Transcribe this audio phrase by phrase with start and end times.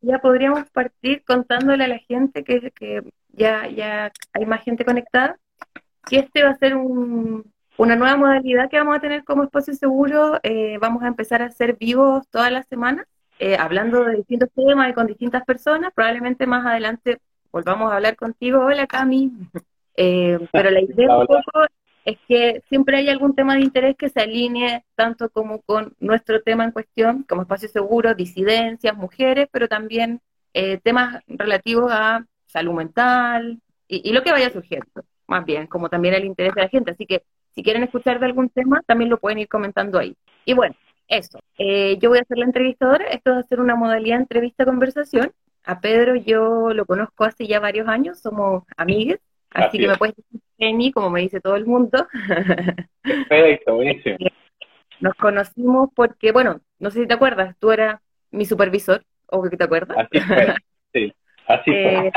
[0.00, 5.38] ya podríamos partir contándole a la gente que, que ya, ya hay más gente conectada,
[6.08, 10.38] que este va a ser una nueva modalidad que vamos a tener como espacio seguro.
[10.42, 13.06] Eh, vamos a empezar a ser vivos todas las semanas,
[13.38, 15.92] eh, hablando de distintos temas y con distintas personas.
[15.94, 17.18] Probablemente más adelante
[17.52, 18.64] volvamos a hablar contigo.
[18.64, 19.32] Hola, Cami.
[19.98, 21.64] Eh, pero la idea un poco
[22.06, 26.40] es que siempre hay algún tema de interés que se alinee tanto como con nuestro
[26.40, 30.22] tema en cuestión, como espacio seguro, disidencias, mujeres, pero también
[30.82, 34.86] temas relativos a salud mental y, lo que vaya surgiendo,
[35.26, 36.92] más bien, como también el interés de la gente.
[36.92, 37.22] Así que
[37.54, 40.16] si quieren escuchar de algún tema, también lo pueden ir comentando ahí.
[40.44, 40.74] Y bueno,
[41.08, 41.38] eso.
[41.58, 43.06] Eh, yo voy a ser la entrevistadora.
[43.06, 45.32] Esto va a ser una modalidad entrevista-conversación.
[45.64, 49.18] A Pedro yo lo conozco hace ya varios años, somos amigas,
[49.50, 52.06] así, que me puedes decir Jenny, como me dice todo el mundo.
[53.28, 54.16] Perfecto, buenísimo.
[55.00, 59.56] Nos conocimos porque, bueno, no sé si te acuerdas, tú eras mi supervisor, o que
[59.56, 59.96] te acuerdas.
[59.98, 60.54] Así fue,
[60.92, 61.12] sí.
[61.48, 62.10] Así eh,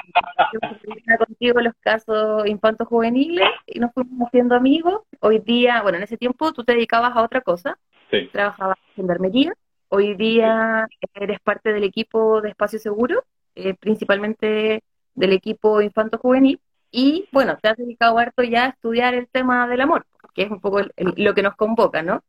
[1.19, 5.03] contigo los casos infantos juveniles y nos fuimos haciendo amigos.
[5.19, 7.77] Hoy día, bueno, en ese tiempo tú te dedicabas a otra cosa.
[8.09, 8.27] Sí.
[8.31, 9.53] Trabajabas en gendarmería.
[9.89, 14.81] Hoy día eres parte del equipo de Espacio Seguro, eh, principalmente
[15.13, 16.59] del equipo infanto juvenil.
[16.91, 20.51] Y bueno, te has dedicado harto ya a estudiar el tema del amor, que es
[20.51, 22.23] un poco lo que nos convoca, ¿no?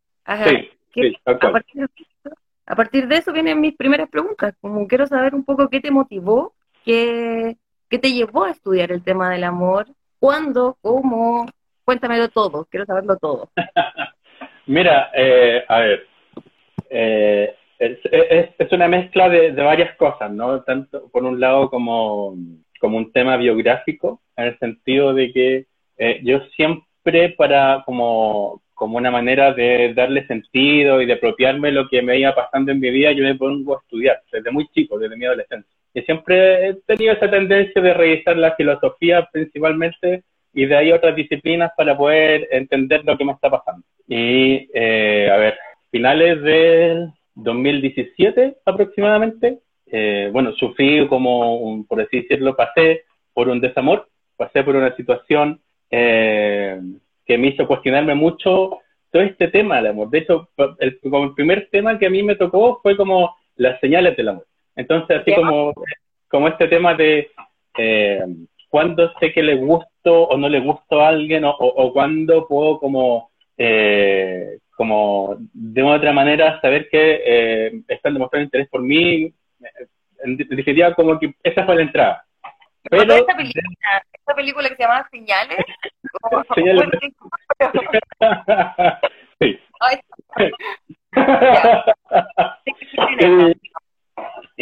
[0.95, 2.07] sí, a, partir de,
[2.67, 5.91] a partir de eso vienen mis primeras preguntas, como quiero saber un poco qué te
[5.91, 7.57] motivó ¿Qué,
[7.89, 9.87] te llevó a estudiar el tema del amor?
[10.19, 10.77] ¿Cuándo?
[10.81, 11.47] ¿Cómo?
[11.85, 13.51] Cuéntamelo todo, quiero saberlo todo.
[14.67, 16.07] Mira, eh, a ver,
[16.89, 20.63] eh, es, una mezcla de, varias cosas, ¿no?
[20.63, 22.37] Tanto por un lado como,
[22.81, 25.67] como un tema biográfico, en el sentido de que
[25.99, 31.89] eh, yo siempre para como, como una manera de darle sentido y de apropiarme lo
[31.89, 34.99] que me iba pasando en mi vida, yo me pongo a estudiar desde muy chico,
[34.99, 40.67] desde mi adolescencia y siempre he tenido esa tendencia de revisar la filosofía principalmente y
[40.67, 43.85] de ahí otras disciplinas para poder entender lo que me está pasando.
[44.07, 45.59] Y, eh, a ver,
[45.91, 49.59] finales del 2017 aproximadamente,
[49.93, 55.61] eh, bueno, sufrí como, por así decirlo, pasé por un desamor, pasé por una situación
[55.91, 56.81] eh,
[57.27, 58.79] que me hizo cuestionarme mucho
[59.11, 60.11] todo este tema del amor.
[60.11, 63.79] De hecho, el, como el primer tema que a mí me tocó fue como las
[63.81, 64.47] señales del amor.
[64.77, 65.73] Entonces, así como,
[66.29, 67.31] como este tema de
[67.77, 68.25] eh,
[68.69, 72.79] cuándo sé que le gusto o no le gusto a alguien o, o, cuándo puedo
[72.79, 79.33] como, eh, como de otra manera saber que eh, están demostrando interés por mí.
[80.25, 82.25] En definitiva, como que esa fue la entrada.
[82.83, 83.63] Pero, esta, película,
[84.13, 85.59] esta película que se llama Señales,
[86.55, 86.89] Señales.
[89.39, 89.59] sí.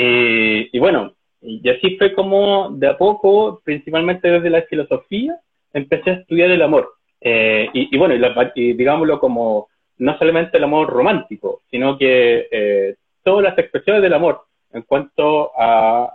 [0.01, 5.37] Eh, y bueno, y así fue como de a poco, principalmente desde la filosofía,
[5.73, 6.93] empecé a estudiar el amor.
[7.21, 8.15] Eh, y, bueno,
[8.55, 9.67] y, digámoslo como
[9.99, 12.95] no solamente el amor romántico, sino que eh,
[13.25, 14.43] todas las expresiones del amor
[14.73, 16.15] en cuanto a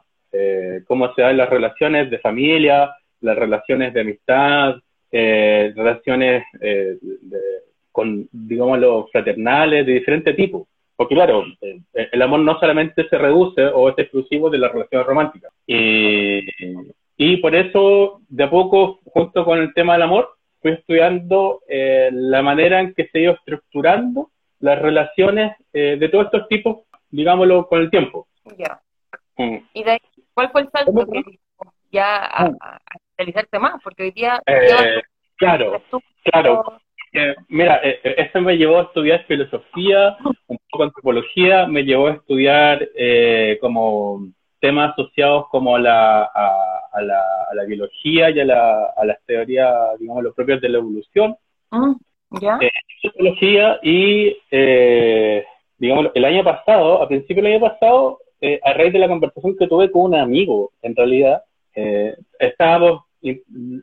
[0.88, 2.92] cómo se dan las relaciones de familia,
[3.22, 4.76] las relaciones de amistad,
[5.12, 6.44] relaciones
[7.94, 10.68] con, digámoslo, fraternales de diferente tipo.
[10.96, 11.80] Porque claro, eh,
[12.12, 15.52] el amor no solamente se reduce o es exclusivo de las relaciones románticas.
[15.66, 20.30] y por eso, de a poco, junto con el tema del amor,
[20.62, 26.26] fui estudiando eh, la manera en que se iba estructurando las relaciones eh, de todos
[26.26, 26.78] estos tipos,
[27.10, 28.28] digámoslo, con el tiempo.
[28.58, 28.82] Ya.
[29.38, 29.58] Mm.
[29.74, 30.02] ¿Y de
[30.34, 31.40] cuál fue el salto que
[31.92, 32.58] ya a, mm.
[32.62, 33.82] a, especializarte más?
[33.84, 34.40] Porque hoy día...
[35.38, 35.82] claro,
[36.24, 36.80] claro
[37.50, 40.18] mira, eh, eh, eso me llevó a estudiar filosofía,
[40.48, 44.28] un poco antropología, me llevó a estudiar eh, como
[44.60, 47.22] temas asociados como a la, a, la,
[47.52, 51.36] a la biología y a, la, a las teorías, digamos, los propios de la evolución.
[51.72, 51.94] Mm,
[52.42, 52.60] ¿Ya?
[53.84, 54.36] y,
[55.78, 58.20] digamos, el año pasado, a principio del año pasado,
[58.64, 61.44] a raíz de la conversación que tuve con un amigo, en realidad,
[62.40, 63.04] estábamos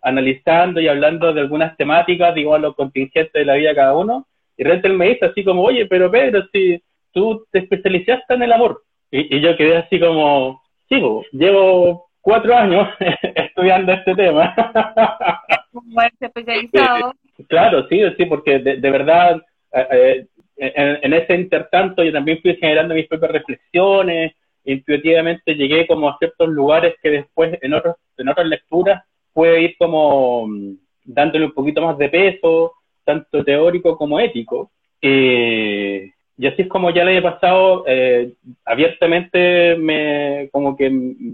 [0.03, 3.97] analizando y hablando de algunas temáticas, digo, a los contingentes de la vida de cada
[3.97, 4.27] uno,
[4.57, 8.53] y Rentel me dice así como, oye, pero Pedro, si tú te especializaste en el
[8.53, 12.89] amor, y, yo quedé así como, sigo, llevo cuatro años
[13.35, 14.55] estudiando este tema.
[16.21, 17.15] especializado.
[17.49, 19.41] Claro, sí, sí, porque de, verdad,
[19.73, 20.27] eh,
[20.59, 24.35] eh, en, ese intertanto yo también fui generando mis propias reflexiones,
[24.65, 29.03] intuitivamente llegué como a ciertos lugares que después en, otros, en otras lecturas
[29.33, 30.75] puede ir como mm,
[31.05, 32.75] dándole un poquito más de peso,
[33.05, 34.71] tanto teórico como ético.
[35.01, 38.33] Eh, y así es como ya el año pasado eh,
[38.65, 40.91] abiertamente me como que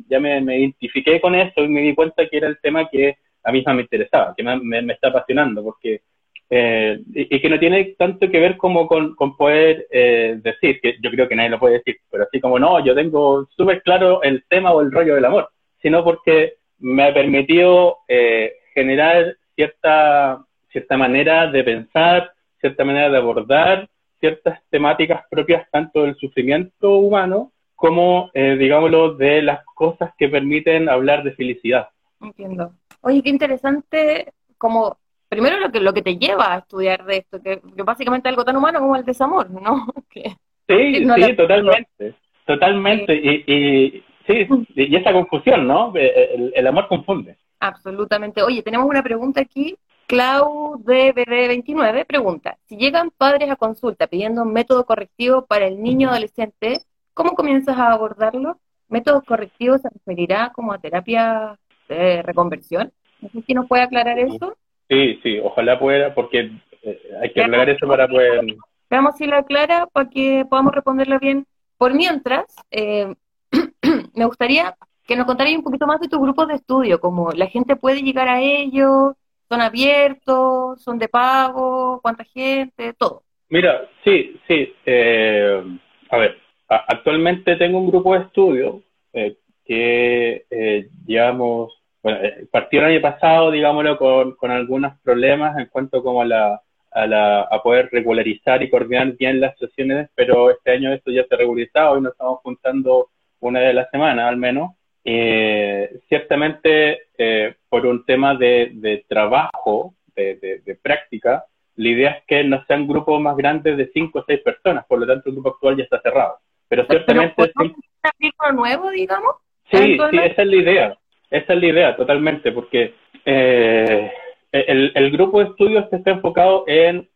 [0.09, 3.53] ya me, identifiqué con eso y me di cuenta que era el tema que a
[3.53, 6.01] mí me interesaba, que me, me, está apasionando, porque
[6.49, 11.11] eh, y, que no tiene tanto que ver como con, poder eh, decir, que yo
[11.11, 14.45] creo que nadie lo puede decir, pero así como no, yo tengo súper claro el
[14.49, 15.51] tema o el rollo del amor,
[15.83, 23.17] sino porque me ha permitido eh, generar cierta, cierta manera de pensar, cierta manera de
[23.19, 23.89] abordar
[24.21, 31.23] ciertas temáticas propias tanto del sufrimiento humano como, digámoslo, de las cosas que permiten hablar
[31.23, 31.91] de felicidad.
[32.23, 32.73] Entiendo.
[33.03, 34.97] Oye, qué interesante como
[35.29, 38.45] primero lo que lo que te lleva a estudiar de esto, que, básicamente es algo
[38.45, 39.87] tan humano como el desamor, ¿no?
[40.15, 40.25] sí,
[40.69, 42.15] sí, totalmente,
[42.47, 43.15] totalmente.
[43.15, 45.93] Y, y, sí, y esa confusión, ¿no?
[45.95, 47.37] El, el, amor confunde.
[47.61, 48.43] Absolutamente.
[48.43, 49.77] Oye, tenemos una pregunta aquí
[50.07, 56.11] Clau DBD29 pregunta, si llegan padres a consulta pidiendo un método correctivo para el niño
[56.11, 56.83] adolescente,
[57.13, 58.61] ¿cómo comienzas a abordarlo?
[58.89, 61.59] ¿Método correctivo se referirá como a terapia
[61.89, 62.93] de reconversión?
[63.21, 64.57] No sé si nos puede aclarar eso.
[64.89, 66.51] Sí, sí, ojalá pueda, porque
[66.83, 68.41] eh, hay que aclarar eso para poder...
[68.89, 71.45] Veamos si lo aclara para que podamos responderlo bien.
[71.77, 73.15] Por mientras, eh,
[74.15, 77.47] me gustaría que nos contarais un poquito más de tu grupo de estudio, como la
[77.47, 79.15] gente puede llegar a ellos,
[79.49, 80.83] ¿Son abiertos?
[80.83, 82.01] ¿Son de pago?
[82.03, 82.93] ¿Cuánta gente?
[82.95, 83.23] Todo.
[83.49, 84.75] Mira, sí, sí.
[84.85, 85.63] Eh,
[86.11, 86.39] a ver,
[86.69, 91.73] actualmente tengo un grupo de estudio eh, que eh, digamos,
[92.07, 92.21] bueno,
[92.53, 96.63] partió el año pasado, digámoslo, con, con algunos problemas en cuanto como a la,
[96.93, 101.25] a, la, a poder regularizar y coordinar bien las sesiones, pero este año esto ya
[101.25, 103.09] se ha regularizado y nos estamos juntando
[103.41, 104.77] una vez a la semana al menos.
[105.05, 111.45] Eh, ciertamente, eh, por un tema de, trabajo, de, práctica,
[111.75, 115.01] la idea es que no sean grupos más grandes de cinco o seis personas, por
[115.01, 116.37] lo tanto el grupo actual ya está cerrado.
[116.69, 117.35] Pero ciertamente...
[117.53, 119.35] ¿Pero nuevo, digamos?
[119.73, 120.99] Sí, sí, esa es la idea.
[121.31, 122.95] Esa es la idea, totalmente, porque
[123.25, 124.11] eh,
[124.53, 127.09] el, grupo de estudios está enfocado en,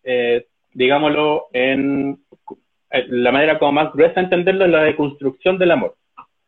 [0.72, 2.18] digámoslo, en
[2.90, 5.94] la manera como más gruesa de entenderlo es la deconstrucción del amor.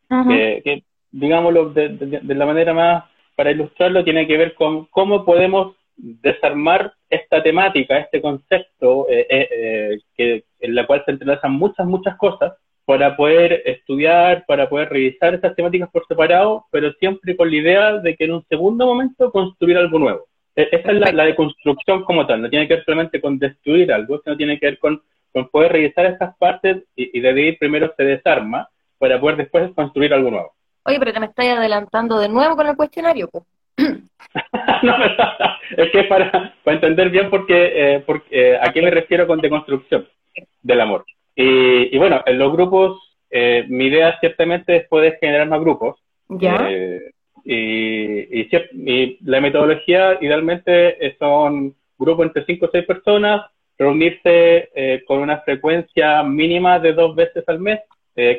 [0.09, 3.05] que, digámoslo de, la manera más,
[3.37, 9.49] para ilustrarlo, tiene que ver con cómo podemos desarmar esta temática, este concepto, eh, eh,
[9.51, 14.91] eh, que, en la cual se entrelazan muchas, muchas cosas, para poder estudiar, para poder
[14.91, 18.87] revisar estas temáticas por separado, pero siempre con la idea de que en un segundo
[18.87, 20.27] momento construir algo nuevo.
[20.57, 24.21] E, esa es la, deconstrucción como tal, no tiene que ver solamente con destruir algo,
[24.23, 25.03] sino tiene que ver con,
[25.51, 28.69] poder revisar estas partes y, y de ahí primero se desarma
[28.99, 30.53] para poder después construir algo nuevo.
[30.85, 33.45] Oye, pero te me estás adelantando de nuevo con el cuestionario, pues.
[34.83, 34.95] no,
[35.77, 39.41] es que para, para entender bien porque, eh, porque, eh, a qué me refiero con
[39.41, 40.07] deconstrucción
[40.63, 41.05] del amor.
[41.35, 45.99] Y, y bueno, en los grupos, eh, mi idea ciertamente es poder generar más grupos.
[46.29, 46.71] Ya.
[47.45, 53.47] y, y, la metodología idealmente son grupos entre 5 o 6 personas,
[53.77, 57.81] reunirse con una frecuencia mínima de dos veces al mes.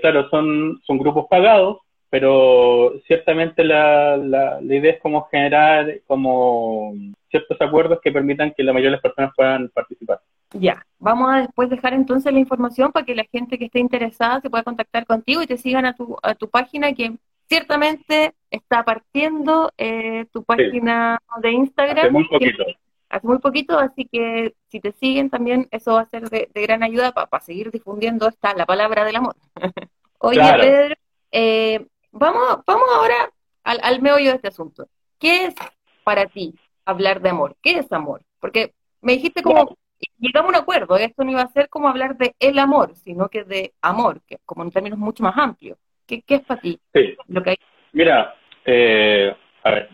[0.01, 6.93] claro, son, son grupos pagados, pero ciertamente la, la, idea es como generar como
[7.31, 10.19] ciertos acuerdos que permitan que la mayoría de las personas puedan participar.
[10.53, 14.41] Ya, vamos a después dejar entonces la información para que la gente que esté interesada
[14.41, 17.17] se pueda contactar contigo y te sigan a tu, a tu página que
[17.49, 22.05] ciertamente está partiendo eh, tu página de Instagram.
[22.05, 22.63] Hace muy poquito.
[23.09, 26.83] hace muy poquito, así que si te siguen también eso va a ser de, gran
[26.83, 29.35] ayuda para seguir difundiendo esta, la palabra del amor.
[30.19, 30.95] Oye, Pedro,
[31.31, 33.33] eh, Vamos, vamos ahora
[33.63, 34.87] al, al meollo de este asunto.
[35.17, 35.55] ¿Qué es
[36.03, 36.53] para ti
[36.85, 37.55] hablar de amor?
[37.61, 38.21] ¿Qué es amor?
[38.39, 39.75] Porque me dijiste como,
[40.19, 43.29] llegamos a un acuerdo, esto no iba a ser como hablar de el amor, sino
[43.29, 45.77] que de amor, que como en términos mucho más amplios.
[46.07, 46.79] ¿Qué, qué es para ti?
[46.93, 47.15] Sí.
[47.27, 47.55] Lo que
[47.93, 49.33] Mira, eh,
[49.63, 49.89] a ver,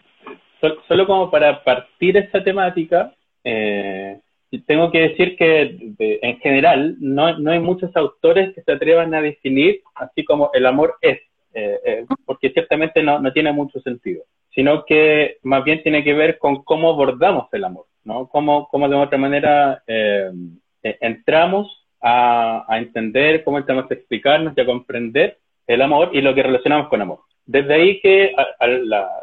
[0.88, 3.14] solo como para partir esta temática,
[3.44, 4.20] eh,
[4.66, 9.22] tengo que decir que en general no, no hay muchos autores que se atrevan a
[9.22, 11.20] definir así como el amor es.
[11.54, 14.24] Eh, eh, porque ciertamente no, no, tiene mucho sentido,
[14.54, 18.28] sino que más bien tiene que ver con cómo abordamos el amor, ¿no?
[18.28, 20.32] Cómo, cómo de otra manera eh,
[20.84, 25.38] entramos a, a, entender, cómo entramos a explicarnos y a comprender
[25.68, 27.20] el amor y lo que relacionamos con amor.
[27.46, 28.34] Desde ahí que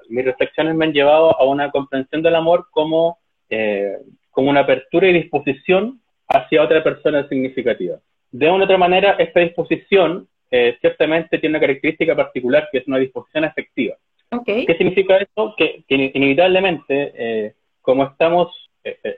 [0.08, 3.18] mis reflexiones me han llevado a una comprensión del amor como,
[4.30, 7.98] como una apertura y disposición hacia otra persona significativa.
[8.30, 12.98] De una otra manera, esta disposición eh, ciertamente tiene una característica particular que es una
[12.98, 13.96] disposición efectiva.
[14.44, 15.54] ¿Qué significa eso?
[15.56, 18.65] Que, inevitablemente, eh, como estamos eh,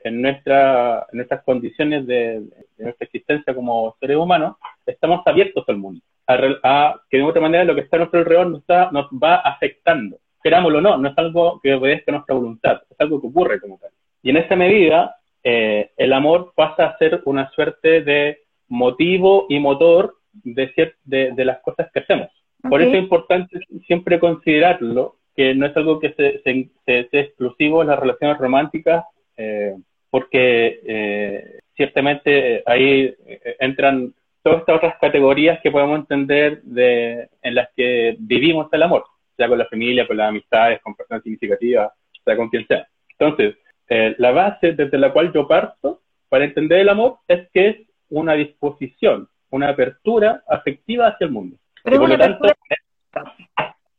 [0.05, 2.41] en, nuestra, nuestras condiciones de,
[2.77, 4.57] de nuestra existencia como seres humanos,
[4.87, 8.47] estamos abiertos al mundo, a, que de otra manera lo que está a nuestro alrededor
[8.49, 10.19] nos, está, nos va afectando.
[10.43, 13.61] Querámoslo o no, no es algo que obedezca a nuestra voluntad, es algo que ocurre
[13.61, 13.91] como tal.
[14.23, 19.59] Y en esa medida, eh, el amor pasa a ser una suerte de motivo y
[19.59, 22.29] motor de, de, las cosas que hacemos.
[22.69, 27.89] Por eso es importante siempre considerarlo, que no es algo que se, sea exclusivo en
[27.89, 29.05] las relaciones románticas,
[29.39, 29.75] eh,
[30.11, 33.15] porque eh, ciertamente ahí
[33.59, 39.05] entran todas estas otras categorías que podemos entender de, en las que vivimos el amor,
[39.37, 41.93] sea con la familia, con las amistades, con personas significativas,
[42.25, 42.87] sea con quien sea.
[43.19, 43.57] Entonces,
[43.89, 47.77] eh, la base desde la cual yo parto para entender el amor es que es
[48.11, 51.57] una disposición, una apertura afectiva hacia el mundo.
[51.83, 52.55] Pero una apertura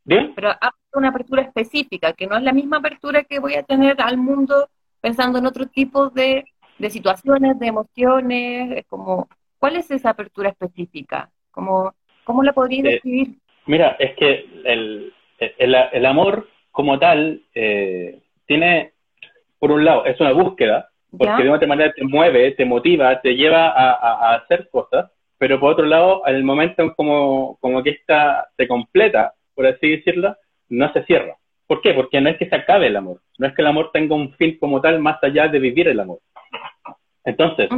[0.04, 0.32] ¿Bien?
[0.34, 0.50] Pero
[0.94, 4.68] una apertura específica, que no es la misma apertura que voy a tener al mundo
[5.00, 6.44] pensando en otro tipo de,
[6.78, 9.28] de situaciones, de emociones, es como,
[9.58, 11.30] ¿cuál es esa apertura específica?
[11.50, 13.36] Como, ¿Cómo la podría eh, describir?
[13.66, 18.92] mira, es que el, el, el amor como tal eh, tiene,
[19.58, 23.34] por un lado, es una búsqueda, porque de otra manera te mueve, te motiva, te
[23.34, 27.82] lleva a, a, hacer cosas, pero por otro lado, en el momento en como, como
[27.82, 30.36] que esta se completa, por así decirlo,
[30.68, 31.36] no se cierra.
[31.70, 31.94] ¿Por qué?
[31.94, 34.32] Porque no es que se acabe el amor, no es que el amor tenga un
[34.32, 36.18] fin como tal más allá de vivir el amor.
[37.24, 37.68] Entonces,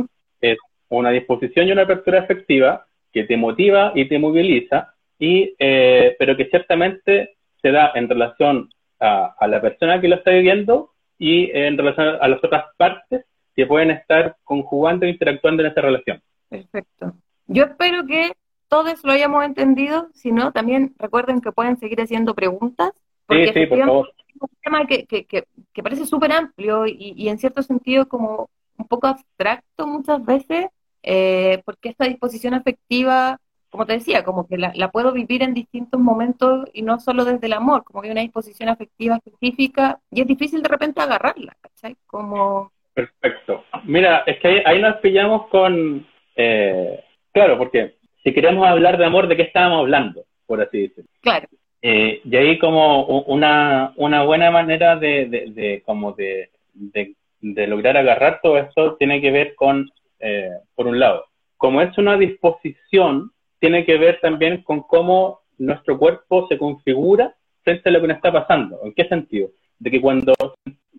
[0.40, 0.56] es
[0.88, 6.38] una disposición y una apertura efectiva que te motiva y te moviliza, y, eh, pero
[6.38, 11.76] que ciertamente se da en relación a, la persona que lo está viviendo y en
[11.76, 16.22] relación a las otras partes que pueden estar conjugando e interactuando en esa relación.
[16.48, 17.12] Perfecto.
[17.46, 18.32] Yo espero que
[18.68, 22.92] todos lo hayamos entendido, si no, también recuerden que pueden seguir haciendo preguntas.
[23.32, 24.12] Sí, sí, por favor.
[24.28, 28.50] Es un tema que, que, que, parece súper amplio y, y, en cierto sentido como
[28.76, 30.66] un poco abstracto muchas veces,
[31.02, 33.38] eh, porque esta disposición afectiva,
[33.70, 37.24] como te decía, como que la, la, puedo vivir en distintos momentos y no solo
[37.24, 41.00] desde el amor, como que hay una disposición afectiva específica y es difícil de repente
[41.00, 41.96] agarrarla, ¿cachai?
[42.06, 42.72] Como...
[42.94, 43.64] Perfecto.
[43.84, 46.06] Mira, es que ahí, nos pillamos con...
[46.36, 50.24] Eh, claro, porque si queremos hablar de amor, ¿de qué estábamos hablando?
[50.46, 51.10] Por así decirlo.
[51.20, 51.48] Claro.
[51.84, 58.38] Eh, y ahí como una, una buena manera de, como de, de, de, lograr agarrar
[58.40, 61.24] todo esto tiene que ver con, eh, por un lado,
[61.56, 67.88] como es una disposición, tiene que ver también con cómo nuestro cuerpo se configura frente
[67.88, 68.80] a lo que nos está pasando.
[68.84, 69.50] ¿En qué sentido?
[69.78, 70.34] De que cuando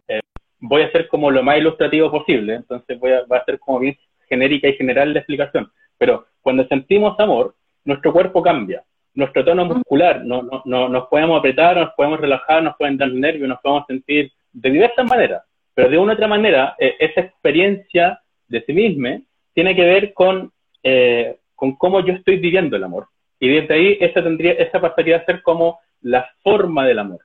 [0.08, 0.22] eh,
[0.60, 3.80] voy a ser como lo más ilustrativo posible, entonces voy a, va a ser como
[3.80, 3.98] bien
[4.28, 8.84] genérica y general la explicación, pero cuando sentimos amor, nuestro cuerpo cambia,
[9.16, 13.12] nuestro tono muscular, no, no, no, nos podemos apretar, nos podemos relajar, nos pueden dar
[13.12, 15.44] nervios, nos podemos sentir de diversas maneras,
[15.74, 19.20] pero de una u otra manera, eh, esa experiencia de sí misma
[19.54, 20.52] tiene que ver con,
[20.82, 23.08] eh, con cómo yo estoy viviendo el amor.
[23.40, 27.20] Y desde ahí esa, tendría, esa pasaría a ser como la forma del amor.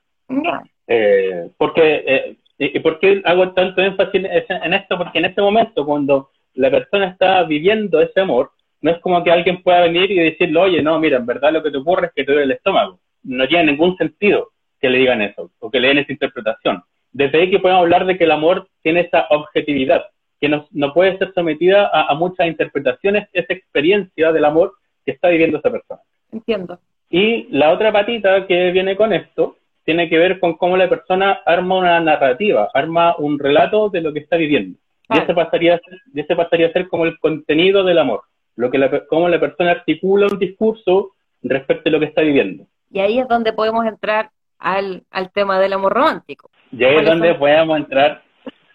[0.86, 4.98] Eh, porque, ¿Y por qué hago tanto énfasis en esto?
[4.98, 8.50] Porque en este momento, cuando la persona está viviendo ese amor,
[8.80, 11.62] no es como que alguien pueda venir y decirle, oye, no, mira, en verdad lo
[11.62, 13.00] que te ocurre es que te duele el estómago.
[13.24, 16.82] No tiene ningún sentido que le digan eso o que le den esa interpretación.
[17.12, 20.04] Desde ahí que podemos hablar de que el amor tiene esa objetividad,
[20.40, 25.28] que no, no puede ser sometida a, muchas interpretaciones, esa experiencia del amor que está
[25.28, 26.00] viviendo esa persona.
[26.30, 26.78] Entiendo.
[27.10, 31.40] Y la otra patita que viene con esto tiene que ver con cómo la persona
[31.44, 34.78] arma una narrativa, arma un relato de lo que está viviendo.
[35.10, 38.20] Y ese pasaría, a ser, ese pasaría a ser como el contenido del amor
[38.58, 41.12] lo que la, cómo la persona articula un discurso
[41.42, 42.64] respecto a lo que está viviendo.
[42.90, 46.50] Y ahí es donde podemos entrar al, al tema del amor romántico.
[46.72, 48.22] Y ahí es donde podemos entrar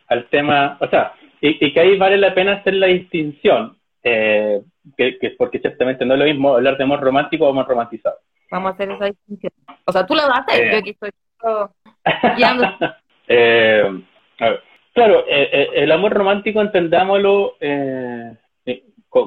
[0.08, 4.62] al tema, o sea, y, y, que ahí vale la pena hacer la distinción, eh,
[4.96, 8.18] que, que, porque ciertamente no es lo mismo hablar de amor romántico o amor romantizado.
[8.52, 9.52] Vamos a hacer esa distinción.
[9.86, 10.72] O sea, tú la vas a hacer, eh.
[10.72, 11.10] yo aquí estoy
[13.28, 14.04] eh,
[14.40, 14.62] a ver.
[14.94, 18.36] Claro, eh, eh, el amor romántico entendámoslo eh,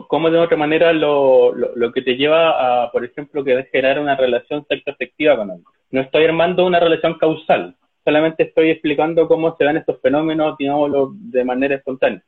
[0.09, 4.17] cómo de otra manera lo, lo, que te lleva a, por ejemplo, que generar una
[4.17, 5.67] relación sexoafectiva con alguien.
[5.91, 11.13] No estoy armando una relación causal, solamente estoy explicando cómo se dan estos fenómenos, digámoslo,
[11.15, 12.23] de manera espontánea.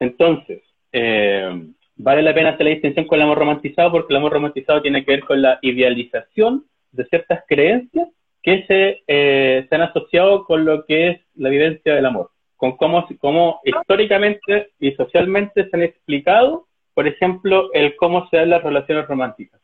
[0.00, 1.66] Entonces, eh,
[1.96, 5.04] vale la pena hacer la distinción con el amor romantizado porque el amor romantizado tiene
[5.04, 8.08] que ver con la idealización de ciertas creencias
[8.42, 12.30] que se, eh, se han asociado con lo que es la vivencia del amor
[12.64, 18.48] con cómo, cómo históricamente y socialmente se han explicado, por ejemplo, el cómo se dan
[18.50, 19.60] las relaciones románticas.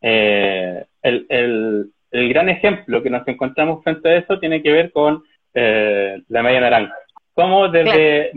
[0.00, 4.92] eh, el, el, el, gran ejemplo que nos encontramos frente a eso tiene que ver
[4.92, 6.94] con eh, la media naranja.
[7.34, 8.30] Cómo desde,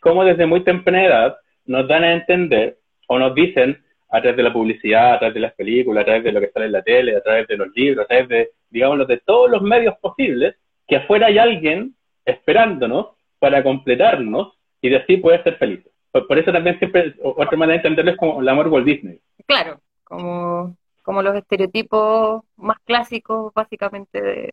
[0.00, 2.78] cómo desde muy temprana edad nos dan a entender
[3.08, 3.78] o nos dicen
[4.08, 6.48] a través de la publicidad, a través de las películas, a través de lo que
[6.48, 9.50] sale en la tele, a través de los libros, a través de, digamos, de todos
[9.50, 10.56] los medios posibles,
[10.88, 15.92] que afuera hay alguien esperándonos para completarnos y de así poder ser felices.
[16.12, 19.18] Por, eso también siempre, otra manera de entenderlo es como el amor Walt Disney.
[19.46, 24.50] Claro, como, como los estereotipos más clásicos, básicamente, de,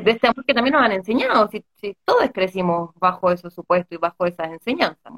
[0.00, 1.62] de, este amor que también nos han enseñado, si,
[2.04, 5.12] todos crecimos bajo esos supuestos y bajo esas enseñanzas.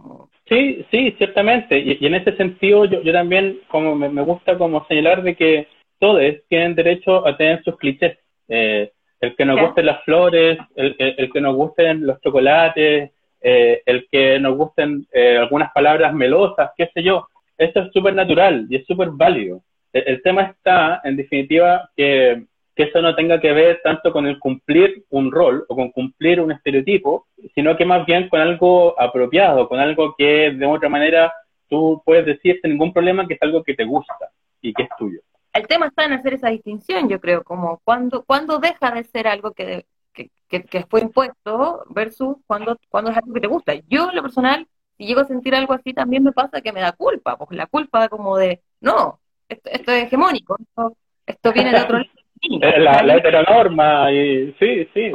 [0.48, 5.22] Sí, sí, ciertamente, y, en ese sentido yo, yo también como me, gusta como señalar
[5.22, 5.68] de que
[6.00, 8.18] todos tienen derecho a tener sus clichés,
[8.48, 13.10] eh, el que nos gusten las flores, el, el, que nos gusten los chocolates,
[13.40, 18.14] eh, el que nos gusten eh, algunas palabras melosas, qué sé yo, eso es súper
[18.14, 19.62] natural y es súper válido.
[19.92, 22.44] el tema está, en definitiva, que
[22.78, 26.40] que eso no tenga que ver tanto con el cumplir un rol o con cumplir
[26.40, 31.32] un estereotipo, sino que más bien con algo apropiado, con algo que de otra manera
[31.68, 34.30] tú puedes decir sin ningún problema que es algo que te gusta
[34.62, 35.18] y que es tuyo.
[35.52, 39.26] El tema está en hacer esa distinción, yo creo, como cuando, cuando deja de ser
[39.26, 43.74] algo que, que, que, fue impuesto versus cuando, cuando es algo que te gusta.
[43.88, 46.80] Yo, en lo personal, si llego a sentir algo así, también me pasa que me
[46.80, 51.72] da culpa, porque la culpa como de, no, esto, esto es hegemónico, esto, esto viene
[51.72, 52.10] de otro lado
[52.78, 55.12] la, la, heteronorma, y sí, sí.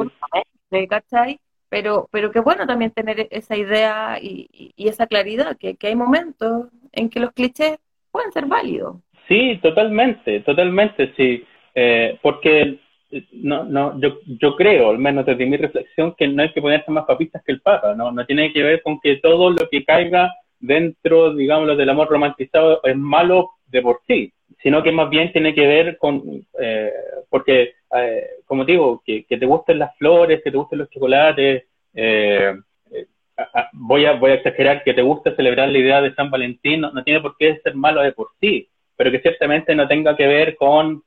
[0.88, 1.40] ¿Cachai?
[1.68, 5.96] Pero, pero qué bueno también tener esa idea y, y esa claridad, que, que, hay
[5.96, 7.78] momentos en que los clichés
[8.10, 8.96] pueden ser válidos.
[9.28, 11.44] Sí, totalmente, totalmente, sí.
[11.74, 12.78] Eh, porque
[13.32, 16.90] no, no, yo, yo creo, al menos desde mi reflexión, que no hay que ponerse
[16.90, 18.10] más papistas que el Papa, ¿no?
[18.10, 22.80] No tiene que ver con que todo lo que caiga dentro, digamos, del amor romantizado
[22.84, 24.32] es malo de por sí
[24.64, 26.22] sino que más bien tiene que ver con,
[26.58, 26.90] eh,
[27.28, 32.54] porque, eh, como digo, que, te gusten las flores, que te gusten los chocolates, eh,
[33.72, 37.04] voy, a, voy a exagerar, que te guste celebrar la idea de San Valentín, no,
[37.04, 38.66] tiene por qué ser malo de por sí,
[38.96, 41.02] pero que ciertamente no tenga que ver con,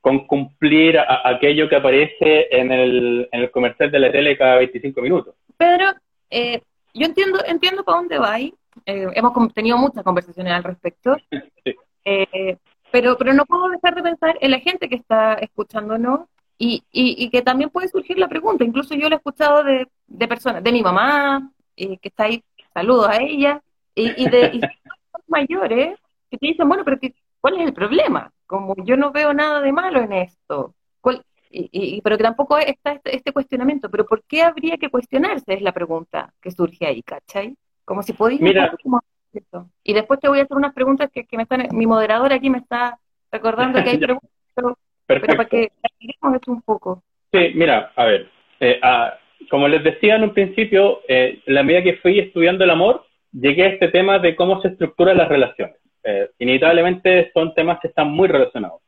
[0.00, 5.00] con cumplir aquello que aparece en el, en el comercial de la tele cada 25
[5.00, 5.34] minutos.
[5.56, 5.92] Pedro,
[6.30, 8.38] yo entiendo, entiendo para dónde va.
[8.84, 11.16] hemos tenido muchas conversaciones al respecto.
[11.64, 11.74] sí.
[12.04, 12.56] Eh,
[12.90, 16.20] pero, pero no puedo dejar de pensar en la gente que está escuchándonos
[16.58, 18.62] y, y, que también puede surgir la pregunta.
[18.62, 22.44] Incluso yo lo he escuchado de, de personas, de mi mamá, eh, que está ahí,
[22.72, 23.60] saludos a ella,
[23.96, 24.60] y, y de
[25.26, 25.98] mayores
[26.32, 26.98] que te dicen, bueno, pero
[27.42, 28.32] ¿cuál es el problema?
[28.46, 30.74] Como yo no veo nada de malo en esto.
[31.54, 33.90] Y, pero que tampoco está este, este, cuestionamiento.
[33.90, 35.52] Pero ¿por qué habría que cuestionarse?
[35.52, 37.54] Es la pregunta que surge ahí, ¿cachai?
[37.84, 38.42] Como si podíamos...
[38.42, 38.74] Mira,
[39.84, 42.58] y después te voy a hacer unas preguntas que, me están, mi moderador aquí me
[42.58, 42.98] está
[43.30, 47.02] recordando que hay preguntas, pero, para que expliquemos esto un poco.
[47.30, 48.80] Sí, mira, a ver, eh,
[49.50, 53.64] como les decía en un principio, eh, la medida que fui estudiando el amor, llegué
[53.64, 55.76] a este tema de cómo se estructuran las relaciones.
[56.04, 58.80] Eh, inevitablemente son temas que están muy relacionados.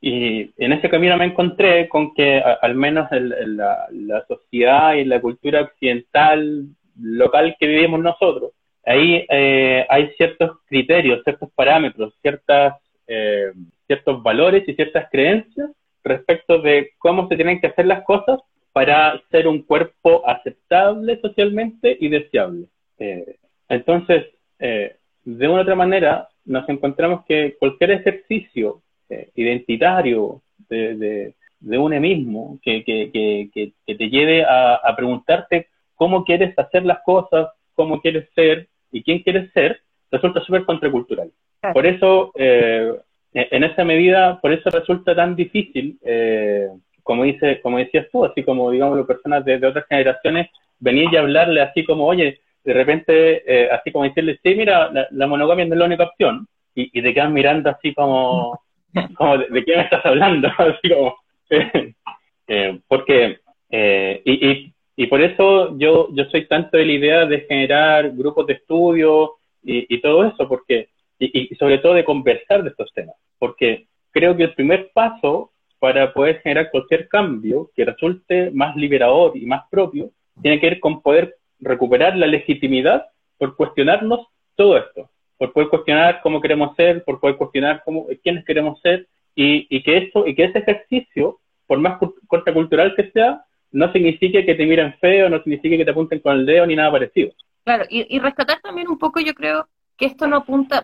[0.00, 5.20] y en ese camino me encontré con que al menos la, la, sociedad y la
[5.20, 6.66] cultura occidental
[7.00, 8.52] local que vivimos nosotros
[8.88, 13.52] ahí eh, hay ciertos criterios, ciertos parámetros, ciertas, eh,
[13.86, 15.70] ciertos valores y ciertas creencias
[16.02, 18.40] respecto de cómo se tienen que hacer las cosas
[18.72, 22.66] para ser un cuerpo aceptable socialmente y deseable.
[22.98, 23.36] Eh,
[23.68, 24.26] entonces,
[25.36, 28.80] de una u otra manera, nos encontramos que cualquier ejercicio
[29.34, 36.24] identitario de, de, uno mismo que, que, que, que te lleve a, a preguntarte cómo
[36.24, 41.30] quieres hacer las cosas, cómo quieres ser, y quién quieres ser, resulta súper contracultural.
[41.72, 42.92] Por eso, eh,
[43.32, 46.68] en esa medida, por eso resulta tan difícil, eh,
[47.02, 51.60] como, dice, como decías tú, así como, digamos, personas de, otras generaciones, venir y hablarle
[51.60, 55.78] así como, oye, de repente, eh, así como decirle, sí, mira, la, monogamia no es
[55.78, 58.60] la única opción, y, y te quedan mirando así como,
[58.92, 60.48] ¿de, qué me estás hablando?
[60.58, 61.16] así como,
[62.88, 63.38] porque,
[63.70, 68.48] y, y y por eso yo, yo soy tanto de la idea de generar grupos
[68.48, 70.88] de estudio y, todo eso, porque,
[71.20, 76.12] y, sobre todo de conversar de estos temas, porque creo que el primer paso para
[76.12, 80.10] poder generar cualquier cambio que resulte más liberador y más propio,
[80.42, 86.20] tiene que ver con poder recuperar la legitimidad por cuestionarnos todo esto, por poder cuestionar
[86.22, 90.34] cómo queremos ser, por poder cuestionar cómo, quiénes queremos ser, y, y que esto, y
[90.34, 95.38] que ese ejercicio, por más contracultural que sea, no significa que te miren feo, no
[95.42, 97.32] significa que te apunten con el dedo ni nada parecido.
[97.64, 100.82] Claro, y, rescatar también un poco, yo creo que esto no apunta,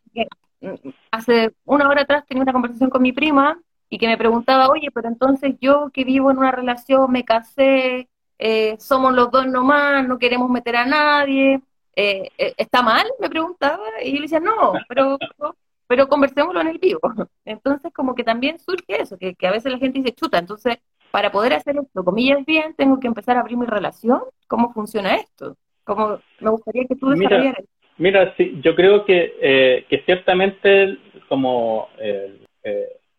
[0.61, 3.59] mm, hace una hora atrás tenía una conversación con mi prima
[3.89, 8.09] y que me preguntaba, oye, pero entonces yo que vivo en una relación, me casé,
[8.39, 11.61] eh, somos los dos nomás, no queremos meter a nadie.
[11.97, 13.07] eh, eh, ¿está mal?
[13.21, 15.17] Me preguntaba, y yo le decía, no, pero,
[15.87, 17.01] pero conversémoslo en el vivo.
[17.45, 20.79] Entonces, como que también surge eso, que, a veces la gente dice, chuta, entonces,
[21.13, 25.15] para poder hacer esto, comillas bien, tengo que empezar a abrir mi relación, ¿cómo funciona
[25.15, 25.57] esto?
[25.85, 27.65] Como me gustaría que tú desarrollaras.
[27.97, 31.89] Mira, sí, yo creo que, eh, que ciertamente como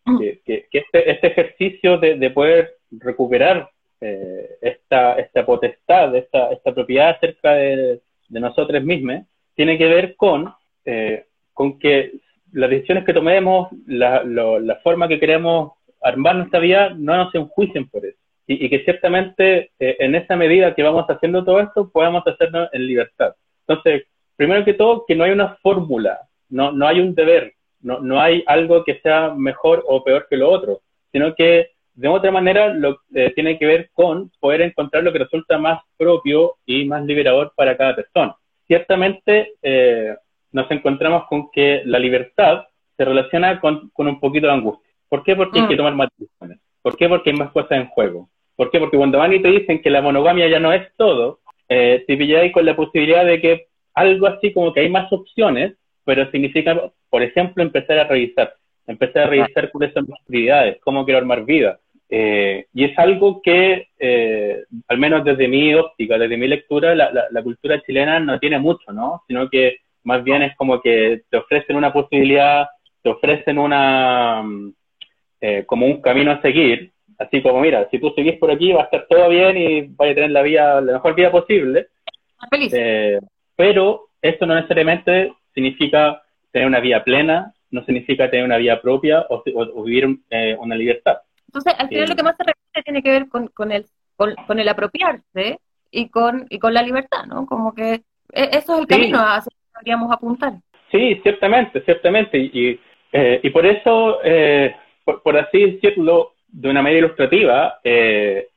[0.04, 0.18] mm.
[0.18, 7.54] que, este, este, ejercicio de, de poder recuperar esta, esta potestad, esta, esta propiedad acerca
[7.54, 9.22] de, de nosotros mismos
[9.54, 10.52] tiene que ver con,
[10.84, 12.12] eh, con que
[12.52, 17.88] las decisiones que tomemos, la, la, forma que queremos armar nuestra vida, no nos enjuicien
[17.88, 18.18] por eso.
[18.46, 22.86] Y, que ciertamente eh, en esa medida que vamos haciendo todo esto, podamos hacerlo en
[22.86, 23.34] libertad.
[23.66, 24.04] Entonces,
[24.36, 28.20] primero que todo, que no hay una fórmula, no, no hay un deber, no, no
[28.20, 32.68] hay algo que sea mejor o peor que lo otro, sino que de otra manera
[32.68, 37.04] lo, eh, tiene que ver con poder encontrar lo que resulta más propio y más
[37.04, 38.36] liberador para cada persona.
[38.66, 40.14] Ciertamente eh,
[40.52, 44.92] nos encontramos con que la libertad se relaciona con, un poquito de angustia.
[45.08, 45.34] ¿Por qué?
[45.36, 45.78] Porque hay que mm.
[45.78, 46.58] tomar más decisiones.
[46.82, 47.08] ¿Por qué?
[47.08, 48.28] Porque hay más cosas en juego.
[48.56, 48.78] ¿Por qué?
[48.78, 52.16] Porque cuando van y te dicen que la monogamia ya no es todo, eh, te
[52.16, 56.90] pilláis con la posibilidad de que algo así como que hay más opciones, pero significa,
[57.08, 58.54] por ejemplo, empezar a revisar,
[58.86, 61.78] empezar a revisar cuáles son mis prioridades, cómo quiero armar vida,
[62.08, 67.10] eh, y es algo que, eh, al menos desde mi óptica, desde mi lectura, la,
[67.30, 69.22] la, cultura chilena no tiene mucho, ¿no?
[69.26, 72.68] Sino que más bien es como que te ofrecen una posibilidad,
[73.02, 74.72] te ofrecen una, mm,
[75.40, 78.82] eh, como un camino a seguir, así como, mira, si tú seguís por aquí va
[78.82, 81.88] a estar todo bien y vas a tener la vida, la mejor vida posible.
[82.50, 82.72] Feliz.
[83.56, 89.24] pero esto no necesariamente significa tener una vida plena, no significa tener una vida propia
[89.30, 90.06] o, o vivir
[90.58, 91.16] una libertad.
[91.48, 94.58] Entonces, al final lo que más se repite tiene que ver con, con, el, con,
[94.58, 97.46] el apropiarse y con, y con la libertad, ¿no?
[97.46, 100.54] Como que e, eso es el camino a que deberíamos apuntar.
[100.90, 102.38] Sí, ciertamente, ciertamente.
[102.38, 102.80] Y,
[103.12, 108.48] eh, y por eso, eh, por, así decirlo, de una manera ilustrativa, eh,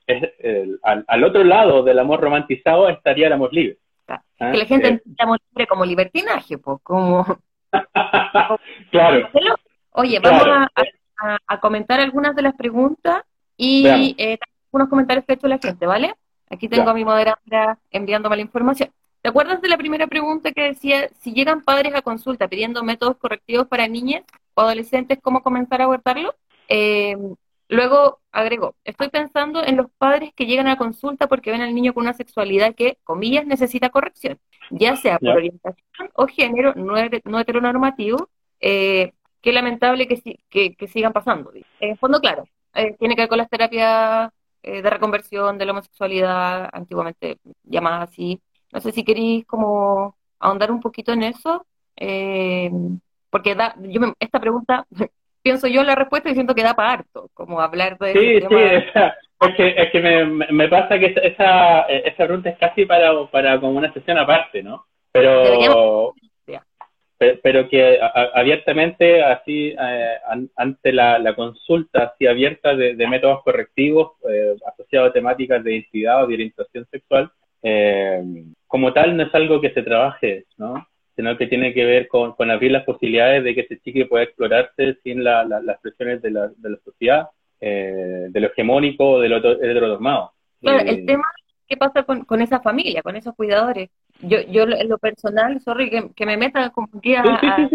[0.84, 3.78] al, otro lado del amor romantizado estaría el amor libre.
[4.08, 4.22] ¿Ah?
[4.52, 7.26] Que la gente entiende el amor libre como libertinaje, pues, como...
[8.92, 9.30] claro.
[9.92, 10.68] Oye, vamos a,
[11.48, 13.24] a, comentar algunas de las preguntas
[13.58, 14.40] y eh,
[14.72, 16.16] unos comentarios que ha hecho la gente, ¿vale?
[16.50, 18.90] Aquí tengo a mi moderadora enviándome la información.
[19.22, 23.18] ¿Te acuerdas de la primera pregunta que decía, si llegan padres a consulta pidiendo métodos
[23.18, 26.36] correctivos para niñas o adolescentes, cómo comenzar a abortarlo?
[26.70, 27.18] Eh,
[27.68, 31.94] luego agregó, estoy pensando en los padres que llegan a consulta porque ven al niño
[31.94, 37.40] con una sexualidad que, comillas, necesita corrección, ya sea por orientación o género no, no
[37.40, 38.30] heteronormativo,
[38.62, 41.52] eh, qué lamentable que, que, sigan pasando.
[41.80, 44.32] En fondo, claro, eh, tiene que ver con las terapias
[44.64, 48.40] eh, de reconversión de la homosexualidad, antiguamente llamadas así.
[48.72, 52.70] No sé si queréis como ahondar un poquito en eso, eh,
[53.30, 54.86] porque da, yo esta pregunta,
[55.42, 58.14] pienso yo en la respuesta y siento que da para harto, como hablar de...
[58.14, 58.56] Sí, sí,
[59.42, 63.60] es que, es que me, me, pasa que esa, esa pregunta es casi para, para
[63.60, 64.86] como una sesión aparte, ¿no?
[65.12, 66.14] Pero
[67.20, 68.00] pero, que
[68.34, 70.16] abiertamente, así, eh,
[70.56, 76.28] ante la, consulta así abierta de, métodos correctivos eh, asociados a temáticas de identidad o
[76.28, 77.30] de orientación sexual,
[77.62, 78.24] eh,
[78.68, 80.88] como tal no es algo que se trabaje, ¿no?
[81.18, 84.96] sino que tiene que ver con, abrir las posibilidades de que ese chico pueda explorarse
[85.04, 87.28] sin las presiones de la, de la sociedad,
[87.60, 90.32] de lo hegemónico o de lo heteronormado.
[90.62, 91.26] Claro, el tema
[91.68, 93.90] qué pasa con, con esa familia, con esos cuidadores
[94.22, 97.70] yo, yo en lo personal, sorry que, me meta como guía a,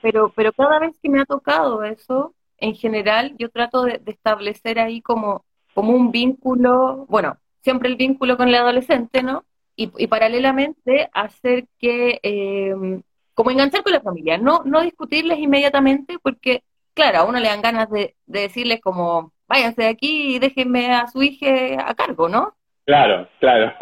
[0.00, 4.78] pero, pero cada vez que me ha tocado eso, en general yo trato de, establecer
[4.78, 9.44] ahí como, como un vínculo, bueno, siempre el vínculo con el adolescente, ¿no?
[9.76, 13.02] Y, y paralelamente hacer que, em,
[13.34, 16.62] como enganchar con la familia, no, no discutirles inmediatamente porque,
[16.94, 20.92] claro, a uno le dan ganas de, de decirles como, váyanse de aquí y déjenme
[20.92, 22.57] a su hija a cargo, ¿no?
[22.88, 23.74] Claro, claro.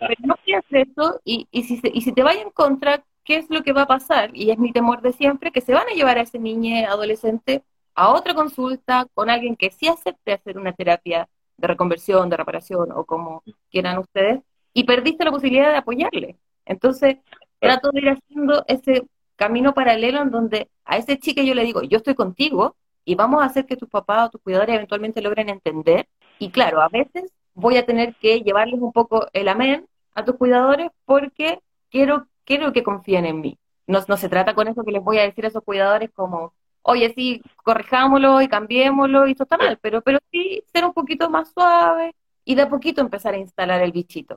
[0.00, 3.48] Pero no quieres eso y, y, si y si te vaya en contra, ¿qué es
[3.50, 4.30] lo que va a pasar?
[4.34, 7.62] Y es mi temor de siempre, que se van a llevar a ese niño adolescente
[7.94, 12.90] a otra consulta con alguien que sí acepte hacer una terapia de reconversión, de reparación
[12.90, 14.40] o como quieran ustedes,
[14.74, 16.36] y perdiste la posibilidad de apoyarle.
[16.64, 17.18] Entonces,
[17.60, 21.82] trato de ir haciendo ese camino paralelo en donde a ese chico yo le digo,
[21.82, 22.74] yo estoy contigo
[23.04, 26.08] y vamos a hacer que tus papás o tus cuidadores eventualmente logren entender.
[26.40, 30.36] Y claro, a veces voy a tener que llevarles un poco el amén a tus
[30.36, 31.60] cuidadores porque
[31.90, 33.58] quiero, quiero que confíen en mí.
[33.86, 36.54] No, no se trata con eso que les voy a decir a esos cuidadores como,
[36.82, 41.30] oye, sí, corrijámoslo y cambiémoslo y esto está mal, pero, pero sí ser un poquito
[41.30, 44.34] más suave y de a poquito empezar a instalar el bichito.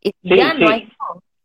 [0.00, 0.88] Y si ya no hay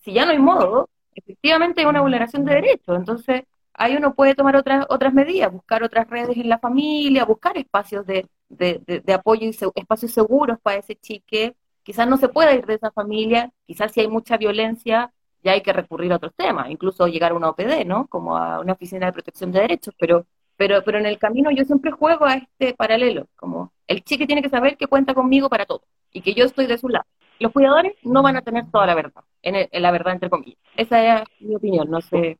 [0.04, 2.98] si ya no hay modo, efectivamente hay una vulneración de derechos.
[2.98, 7.58] Entonces, ahí uno puede tomar otras, otras medidas, buscar otras redes en la familia, buscar
[7.58, 11.56] espacios de, de, apoyo y espacios seguros para ese chique.
[11.84, 15.12] Quizás no se pueda ir de esa familia, quizás si hay mucha violencia,
[15.44, 18.08] ya hay que recurrir a otros temas, incluso llegar a una OPD, ¿no?
[18.08, 21.66] Como a una oficina de protección de derechos, pero, pero, pero en el camino yo
[21.66, 25.66] siempre juego a este paralelo, como el chique tiene que saber que cuenta conmigo para
[25.66, 27.06] todo y que yo estoy de su lado.
[27.40, 30.58] Los cuidadores no van a tener toda la verdad, en, la verdad entre comillas.
[30.78, 32.38] Esa es mi opinión, no sé.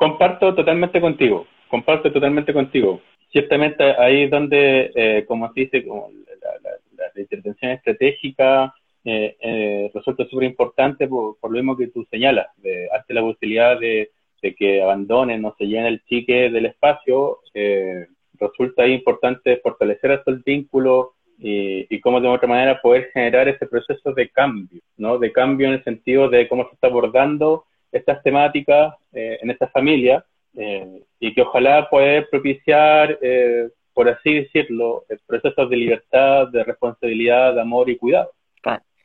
[0.00, 3.02] Comparto totalmente contigo, comparto totalmente contigo.
[3.30, 10.24] Ciertamente ahí es donde, eh, como se dice, como la, intervención estratégica eh, eh, resulta
[10.24, 14.10] súper importante por, lo mismo que tú señalas, de ante la posibilidad de,
[14.58, 18.06] que abandonen o se llene el chique del espacio, eh,
[18.38, 21.08] resulta ahí importante fortalecer estos vínculos
[21.38, 25.18] y, y cómo de otra manera poder generar ese proceso de cambio, ¿no?
[25.18, 29.68] De cambio en el sentido de cómo se está abordando estas temáticas eh, en esta
[29.68, 30.24] familia
[30.56, 37.54] eh, y que ojalá pueda propiciar, eh, por así decirlo, procesos de libertad, de responsabilidad,
[37.54, 38.32] de amor y cuidado.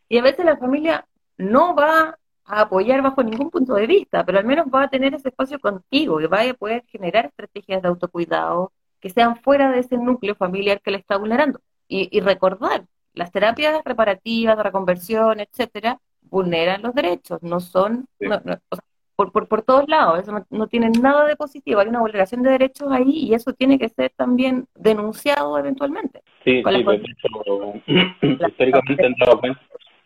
[0.07, 1.05] Y a veces la familia
[1.37, 5.15] no va a apoyar bajo ningún punto de vista, pero al menos va a tener
[5.15, 9.79] ese espacio contigo, que vaya a poder generar estrategias de autocuidado que sean fuera de
[9.79, 15.99] ese núcleo familiar que le está vulnerando y, recordar, las terapias reparativas, de reconversión, etcétera,
[16.29, 18.07] vulneran los derechos, no son,
[19.15, 22.43] por, por, por, todos lados, eso no, no, tiene nada de positivo, hay una vulneración
[22.43, 26.21] de derechos ahí y eso tiene que ser también denunciado eventualmente.
[26.43, 27.73] Sí, sí de hecho,
[28.47, 29.61] históricamente han dado cuenta,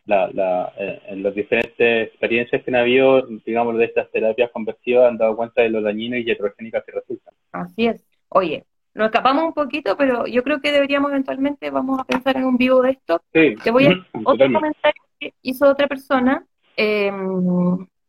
[0.06, 5.10] la, la, eh, en las diferentes experiencias que han habido, digamos, de estas terapias conversivas,
[5.10, 7.34] han dado cuenta de lo dañinas y heterogénicas que resultan.
[7.52, 8.04] Así es.
[8.30, 12.46] Oye, nos escapamos un poquito, pero yo creo que deberíamos eventualmente, vamos a pensar en
[12.46, 13.22] un vivo de esto.
[13.34, 13.90] Sí, Te voy a
[14.26, 15.02] otro comentario
[15.42, 16.46] hizo otra persona.
[16.76, 17.12] Eh,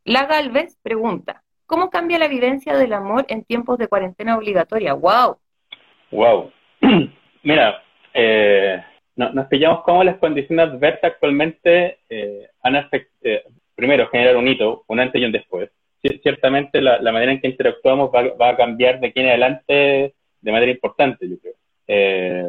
[0.05, 4.95] la Galvez pregunta, ¿cómo cambia la vivencia del amor en tiempos de cuarentena obligatoria?
[4.95, 5.39] ¡Wow!
[6.11, 6.51] ¡Wow!
[7.43, 7.83] Mira,
[8.15, 8.83] eh,
[9.17, 13.45] nos pillamos cómo las condiciones adversas actualmente eh, han afectado, eh,
[13.75, 15.71] primero, generar un hito, un antes y un después.
[16.23, 20.53] Ciertamente la, manera en que interactuamos va, va, a cambiar de aquí en adelante de
[20.53, 21.55] manera importante, yo creo.
[21.87, 22.45] Eh,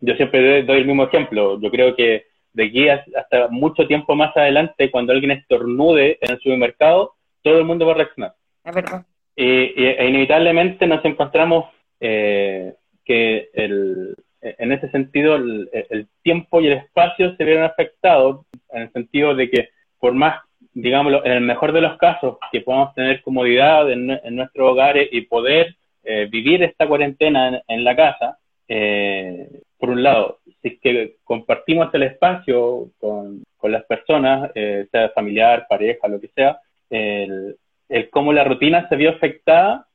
[0.00, 1.60] yo siempre doy el mismo ejemplo.
[1.60, 6.40] Yo creo que de aquí hasta mucho tiempo más adelante, cuando alguien estornude en el
[6.40, 8.34] supermercado, todo el mundo va a reaccionar.
[8.64, 9.06] Es verdad.
[9.36, 11.66] Y, e inevitablemente nos encontramos
[12.00, 18.82] eh, que el, en ese sentido el, tiempo y el espacio se vieron afectados, en
[18.82, 20.40] el sentido de que por más,
[20.72, 25.08] digámoslo, en el mejor de los casos, que podamos tener comodidad en, en nuestros hogares
[25.12, 29.48] y poder eh, vivir esta cuarentena en, la casa, eh,
[29.80, 35.08] por un lado, si es que compartimos el espacio con, con las personas, eh, sea
[35.10, 37.56] familiar, pareja, lo que sea, el,
[37.88, 39.86] el cómo la rutina se vio afectada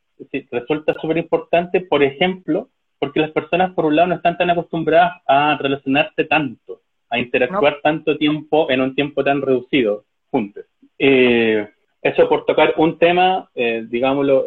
[0.52, 2.70] resulta súper importante, por ejemplo,
[3.00, 7.80] porque las personas, por un lado, no están tan acostumbradas a relacionarse tanto, a interactuar
[7.84, 10.66] tanto tiempo en un tiempo tan reducido juntos.
[10.98, 11.68] Eh,
[12.06, 14.46] eso por tocar un tema, eh, digámoslo,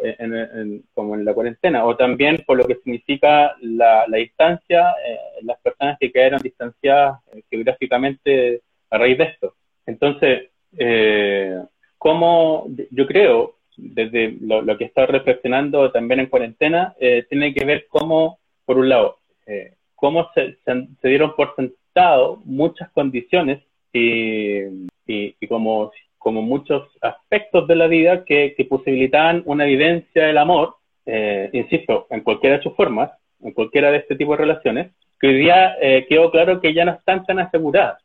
[0.93, 5.97] como en la cuarentena, o también por lo que significa la, distancia, eh, las personas
[5.99, 9.55] que quedaron distanciadas eh, geográficamente a raíz de esto.
[9.85, 11.61] Entonces, eh,
[11.97, 16.95] como yo creo, desde lo, que he estado reflexionando también en cuarentena,
[17.27, 19.17] tiene que ver cómo, por un lado,
[19.95, 20.57] cómo se,
[21.03, 24.59] dieron por sentado muchas condiciones y,
[25.05, 30.37] y, y como como muchos aspectos de la vida que, que posibilitaban una evidencia del
[30.37, 33.09] amor, eh, insisto, en cualquiera de sus formas,
[33.41, 36.85] en cualquiera de este tipo de relaciones, que hoy día eh, quedó claro que ya
[36.85, 38.01] no están tan aseguradas.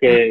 [0.00, 0.30] Que,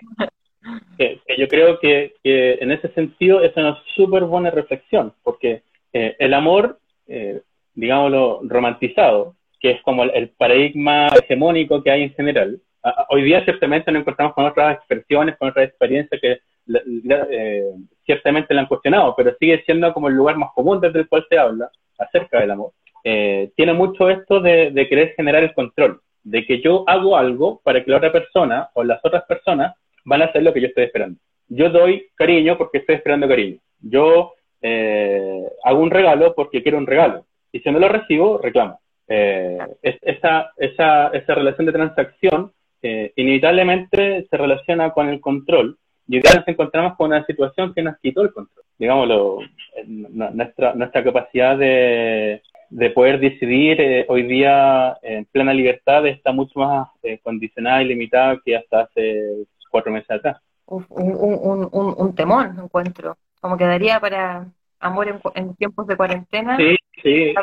[0.98, 6.16] que, yo creo que, que, en ese sentido es una súper buena reflexión, porque eh,
[6.20, 7.42] el amor, eh,
[7.74, 12.62] digámoslo, romantizado, que es como el, paradigma hegemónico que hay en general,
[13.10, 17.72] hoy día ciertamente nos encontramos con otras expresiones, con otras experiencias que eh,
[18.06, 21.26] ciertamente la han cuestionado, pero sigue siendo como el lugar más común desde el cual
[21.30, 22.72] se habla acerca del amor.
[23.04, 27.84] Eh, tiene mucho esto de, querer generar el control, de que yo hago algo para
[27.84, 30.86] que la otra persona o las otras personas van a hacer lo que yo estoy
[30.86, 31.20] esperando.
[31.48, 33.58] Yo doy cariño porque estoy esperando cariño.
[33.80, 37.26] Yo eh, hago un regalo porque quiero un regalo.
[37.52, 38.80] Y si no lo recibo, reclamo.
[39.08, 42.52] esa, esa, esa relación de transacción
[42.82, 45.78] inevitablemente se relaciona con el control
[46.10, 48.66] y hoy nos encontramos con una situación que nos quitó el control.
[48.80, 49.40] Digámoslo,
[49.86, 52.42] nuestra, nuestra capacidad de,
[52.72, 57.88] de poder decidir eh, hoy día en plena libertad está mucho más eh, condicionada y
[57.90, 60.38] limitada que hasta hace cuatro meses atrás.
[60.66, 63.16] un, un, un, un temón, encuentro.
[63.40, 64.48] Como quedaría para
[64.80, 66.58] amor en, tiempos de cuarentena.
[66.58, 67.34] Sí, sí.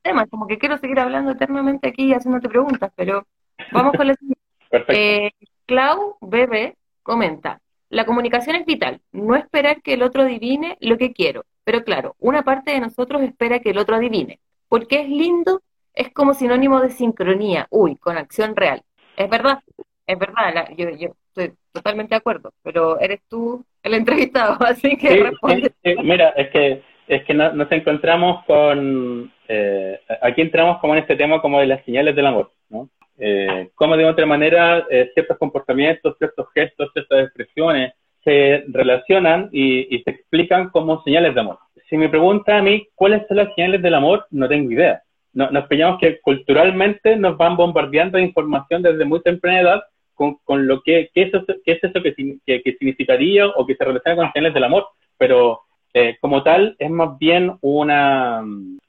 [0.00, 3.26] Temas, como que quiero seguir hablando eternamente aquí haciéndote preguntas, pero
[3.70, 4.14] vamos con la
[4.70, 4.92] Perfecto.
[4.94, 5.32] Eh,
[5.66, 7.60] Clau Bebe comenta,
[7.92, 12.16] la comunicación es vital, no esperar que el otro adivine lo que quiero, pero claro,
[12.18, 15.60] una parte de nosotros espera que el otro adivine, porque es lindo,
[15.92, 18.82] es como sinónimo de sincronía, uy, con acción real.
[19.14, 19.58] Es verdad,
[20.06, 25.24] es verdad, yo, yo estoy totalmente de acuerdo, pero eres tú el entrevistado, así que
[25.24, 25.70] responde.
[26.02, 31.42] mira, es que es que nos encontramos con, eh, aquí entramos como en este tema
[31.42, 32.88] como de las señales del amor, ¿no?
[33.18, 37.92] Eh, cómo de otra manera eh, ciertos comportamientos, ciertos gestos, ciertas expresiones
[38.24, 41.58] se relacionan y, se explican como señales de amor.
[41.88, 45.02] Si me pregunta a mí cuáles son las señales del amor, no tengo idea.
[45.32, 49.82] No, nos pillamos que culturalmente nos van bombardeando información desde muy temprana edad
[50.14, 51.30] con, con lo que qué es,
[51.64, 55.62] qué es eso que, que, significaría o que se relaciona con señales del amor, pero
[55.94, 58.44] eh, como tal es más bien una,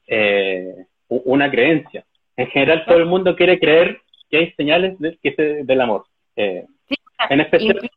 [0.06, 2.04] eh, una creencia.
[2.36, 4.00] En general todo el mundo quiere creer
[4.34, 6.04] que hay señales de, que del amor.
[6.34, 6.96] Eh, sí,
[7.30, 7.76] en especial...
[7.76, 7.92] Incluso,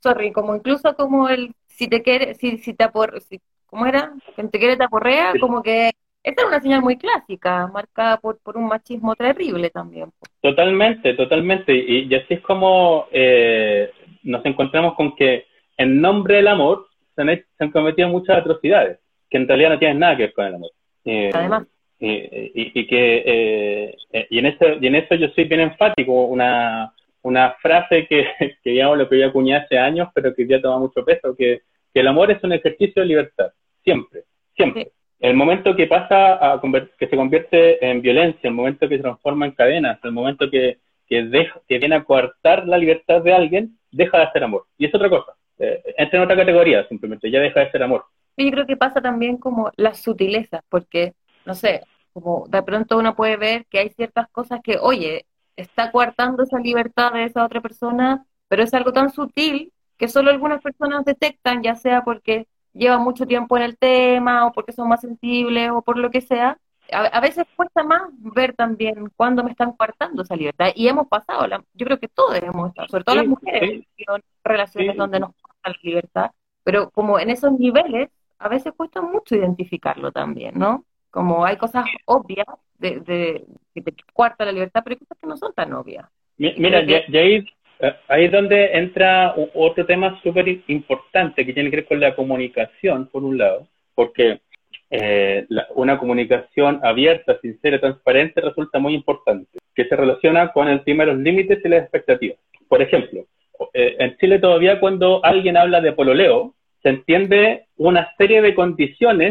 [0.00, 4.12] sorry, como incluso como el si te quiere, si, si te apor, si, ¿cómo era?
[4.36, 5.90] Quien te quiere te aporrea, como que
[6.22, 10.10] esa es una señal muy clásica, marcada por, por un machismo terrible también.
[10.40, 11.74] Totalmente, totalmente.
[11.74, 13.90] Y, así es como eh,
[14.22, 19.00] nos encontramos con que en nombre del amor se han, se han, cometido muchas atrocidades,
[19.28, 20.70] que en realidad no tienen nada que ver con el amor.
[21.04, 21.66] Eh, Además.
[21.98, 26.26] Y, y, que eh, eh, y en eso y en eso yo soy bien enfático
[26.26, 28.26] una, una frase que,
[28.62, 31.62] que digamos lo que yo acuñé hace años pero que ya toma mucho peso que,
[31.94, 33.50] que el amor es un ejercicio de libertad
[33.82, 34.92] siempre siempre.
[35.18, 36.60] El momento que pasa a
[36.98, 40.78] que se convierte en violencia el momento que se transforma en cadenas el momento que
[41.08, 44.64] que, deja, que viene a coartar la libertad de alguien deja de ser amor.
[44.76, 48.04] Y es otra cosa eh, entra en otra categoría simplemente ya deja de ser amor.
[48.36, 51.14] Yo creo que pasa también como las sutilezas porque
[51.46, 51.82] no sé,
[52.12, 56.58] como de pronto uno puede ver que hay ciertas cosas que, oye, está coartando esa
[56.58, 61.62] libertad de esa otra persona, pero es algo tan sutil que solo algunas personas detectan,
[61.62, 65.82] ya sea porque llevan mucho tiempo en el tema o porque son más sensibles o
[65.82, 66.58] por lo que sea.
[66.92, 70.68] A, veces cuesta más ver también cuándo me están coartando esa libertad.
[70.74, 74.96] Y hemos pasado, yo creo que todos hemos estado, sobre todo las mujeres, en relaciones
[74.96, 76.30] donde nos cortan la libertad,
[76.62, 80.84] pero como en esos niveles, a veces cuesta mucho identificarlo también, ¿no?
[81.16, 82.46] Como hay cosas obvias
[82.78, 86.04] de, de, que te cuarta la libertad, pero hay cosas que no son tan obvias.
[86.36, 87.42] Mira, ya, ahí,
[87.80, 92.14] eh, ahí es donde entra otro tema súper importante que tiene que ver con la
[92.14, 94.42] comunicación, por un lado, porque
[94.90, 101.06] eh, una comunicación abierta, sincera, transparente resulta muy importante, que se relaciona con el tema
[101.06, 102.36] de los límites y las expectativas.
[102.68, 103.24] Por ejemplo,
[103.72, 106.52] eh, en Chile todavía cuando alguien habla de pololeo,
[106.82, 109.30] se entiende una serie de condiciones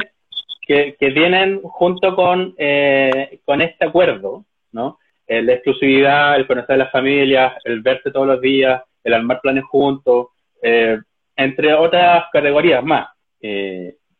[0.65, 4.99] que, vienen junto con, eh, con este acuerdo, ¿no?
[5.27, 9.41] Eh, la exclusividad, el conocer a las familias, el verse todos los días, el armar
[9.41, 10.27] planes juntos,
[10.61, 10.99] eh,
[11.35, 13.09] entre otras categorías más.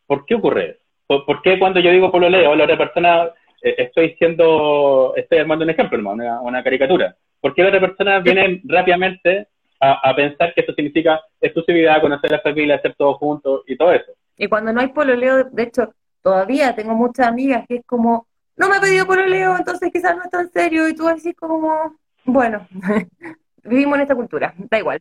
[0.06, 1.24] ¿Por qué ocurre eso?
[1.24, 3.30] ¿Por, qué cuando yo digo pololeo, la otra persona
[3.60, 7.16] estoy siendo, estoy armando un ejemplo, una, una caricatura?
[7.40, 9.48] ¿Por qué la otra persona viene rápidamente
[9.80, 13.76] a, a, pensar que eso significa exclusividad, conocer a la familia, hacer todo juntos y
[13.76, 14.12] todo eso?
[14.36, 15.92] Y cuando no hay pololeo, de hecho,
[16.26, 20.16] todavía tengo muchas amigas que es como, no me ha pedido por Leo, entonces quizás
[20.16, 22.66] no está en serio, y tú así como, bueno,
[23.62, 25.00] vivimos en esta cultura, da igual.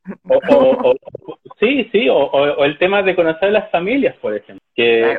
[1.59, 5.17] sí, sí, o, el tema de conocer las familias, por ejemplo, que,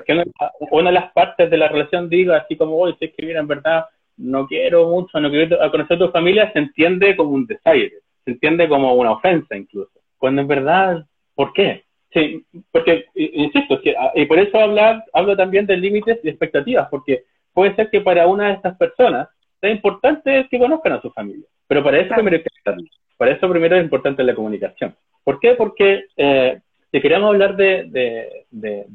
[0.70, 3.40] una, de las partes de la relación diga así como, oye, si es que mira,
[3.40, 7.48] en verdad, no quiero mucho, no quiero conocer a tu familia, se entiende como un
[7.48, 11.82] desaire, se entiende como una ofensa incluso, cuando en verdad, ¿por qué?
[12.16, 17.24] Sí, porque, insisto, ah, y por eso hablar, hablo también de límites y expectativas, porque
[17.52, 19.28] puede ser que para una de estas personas
[19.60, 23.50] sea importante que conozcan a su familia, pero para eso primero hay que Para eso
[23.50, 24.96] primero es importante la comunicación.
[25.24, 25.56] ¿Por qué?
[25.56, 26.58] Porque eh,
[26.90, 28.86] si queremos hablar de, de, de,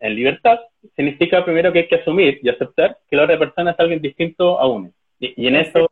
[0.00, 0.60] en libertad,
[0.94, 4.60] significa primero que hay que asumir y aceptar que la otra persona es alguien distinto
[4.60, 4.90] a uno.
[5.18, 5.88] Y, en eso,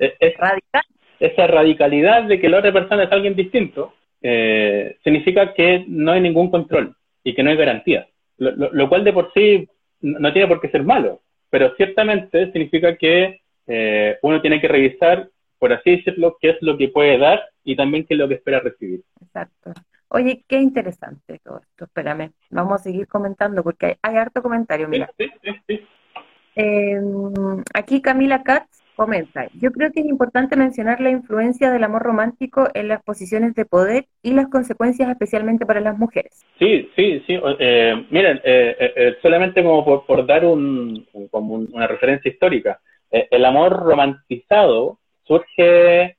[0.00, 0.82] es, radical.
[1.20, 3.92] esa radicalidad de que la otra persona es alguien distinto
[4.22, 6.94] eh, significa que no hay ningún control
[7.24, 8.06] y que no hay garantía,
[8.38, 9.68] lo, cual de por sí
[10.00, 15.28] no tiene por qué ser malo, pero ciertamente significa que eh, uno tiene que revisar,
[15.58, 18.34] por así decirlo, qué es lo que puede dar y también qué es lo que
[18.34, 19.02] espera recibir.
[19.22, 19.72] Exacto.
[20.08, 21.84] Oye, qué interesante todo esto.
[21.84, 24.88] Espérame, vamos a seguir comentando porque hay, harto comentario.
[24.88, 25.08] Mira.
[26.56, 32.02] Em, aquí Camila Katz comenta, yo creo que es importante mencionar la influencia del amor
[32.02, 36.44] romántico en las posiciones de poder y las consecuencias especialmente para las mujeres.
[36.58, 37.40] Sí, sí, sí.
[37.60, 42.78] Eh, miren, eh, eh, solamente como por, dar un, como una referencia histórica,
[43.10, 46.16] el amor romantizado surge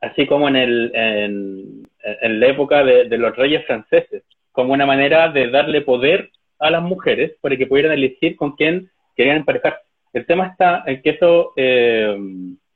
[0.00, 5.28] así como en, el, en, la época de, de los reyes franceses, como una manera
[5.28, 9.89] de darle poder a las mujeres para que pudieran elegir con quién querían emparejarse.
[10.12, 12.16] El tema está en que eso eh,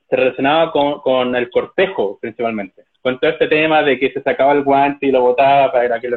[0.08, 4.62] se relacionaba con, el cortejo principalmente, con todo este tema de que se sacaba el
[4.62, 6.16] guante y lo botaba para que, le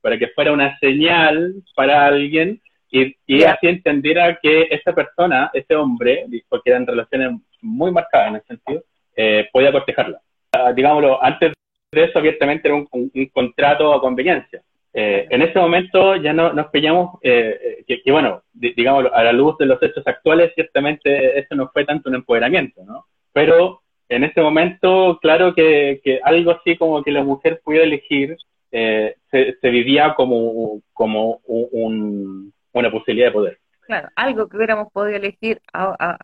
[0.00, 2.60] para que fuera una señal para alguien
[2.90, 7.32] y, y así entendiera que esa persona, ese hombre, porque eran relaciones
[7.62, 8.82] muy marcadas en ese sentido,
[9.16, 10.20] eh, podía cortejarla.
[10.52, 11.54] Ah, digámoslo, antes
[11.90, 14.62] de eso abiertamente era un, un contrato a conveniencia.
[14.94, 19.32] Eh, en ese momento ya no, nos pillamos, eh, eh, que, bueno, digamos, a la
[19.32, 23.06] luz de los hechos actuales, ciertamente eso no fue tanto un empoderamiento, ¿no?
[23.32, 28.36] Pero en ese momento, claro que, algo así como que la mujer pudiera elegir,
[28.70, 33.58] se, vivía como, como una posibilidad de poder.
[33.86, 36.18] Claro, algo que hubiéramos podido elegir a,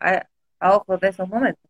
[0.61, 1.63] ojos de esos momentos.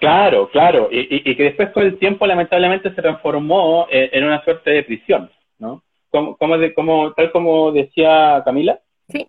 [0.00, 4.70] Claro, claro, y, y, que después con el tiempo lamentablemente se transformó en una suerte
[4.70, 5.82] de prisión, ¿no?
[6.12, 6.36] Como,
[6.74, 8.78] como, tal como decía Camila,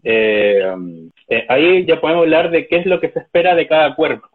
[0.03, 0.75] eh,
[1.27, 4.27] eh, ahí ya podemos hablar de qué es lo que se espera de cada cuerpo,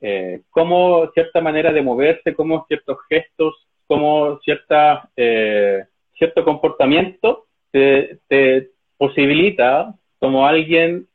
[0.00, 5.84] eh, cómo cierta manera de moverse, cómo ciertos gestos, cómo cierta, eh,
[6.16, 11.08] cierto comportamiento te, posibilita como alguien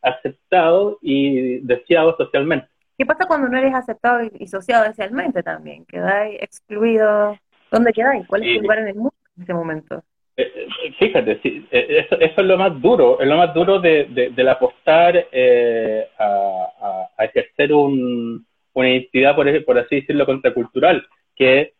[0.00, 2.68] aceptado y deseado socialmente.
[2.96, 5.84] ¿Qué pasa cuando no eres aceptado y, sociado socialmente también?
[5.86, 7.36] ¿Quedáis excluido?
[7.70, 8.26] ¿Dónde quedáis?
[8.26, 9.14] ¿Cuál es tu lugar en el mundo?
[9.42, 10.02] Ese momento.
[10.36, 15.26] Eh, eh, fíjate, eso, es lo más duro, es lo más duro de, del apostar
[15.30, 21.74] eh, a, ejercer un, una identidad, por, por así decirlo, contracultural, que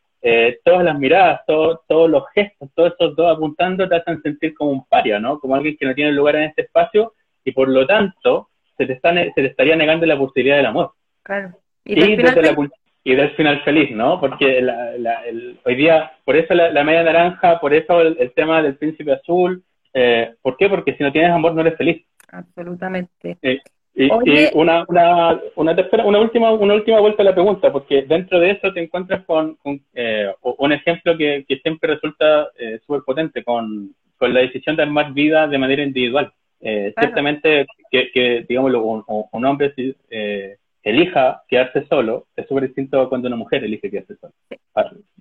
[0.62, 4.84] todas las miradas, todos los gestos, todos esos dos apuntando te hacen sentir como un
[4.86, 5.38] paria, ¿no?
[5.38, 8.92] Como alguien que no tiene lugar en este espacio y por lo tanto se te,
[8.92, 10.92] está, se te estaría negando la posibilidad del amor.
[11.22, 11.54] Claro.
[11.84, 12.54] Y, desde la,
[13.02, 14.20] y del final feliz, ¿no?
[14.20, 14.92] Porque la,
[15.26, 19.62] el, hoy día, por eso la, media naranja, por eso el, tema del príncipe azul,
[19.94, 20.68] eh, ¿por qué?
[20.68, 22.04] Porque si no tienes amor no eres feliz.
[22.30, 23.38] Absolutamente.
[23.42, 23.60] Eh,
[23.94, 24.08] y,
[24.54, 28.52] una, una, una, tercera, una última, una última vuelta a la pregunta, porque dentro de
[28.52, 29.58] eso te encuentras con,
[29.94, 34.82] eh, un ejemplo que, que siempre resulta eh, súper potente, con, con la decisión de
[34.82, 36.32] armar vida de manera individual.
[36.60, 39.72] Eh, Ciertamente que, que digamos, un, un hombre
[40.10, 44.32] eh, elija quedarse solo es súper distinto a cuando una mujer elige quedarse sola.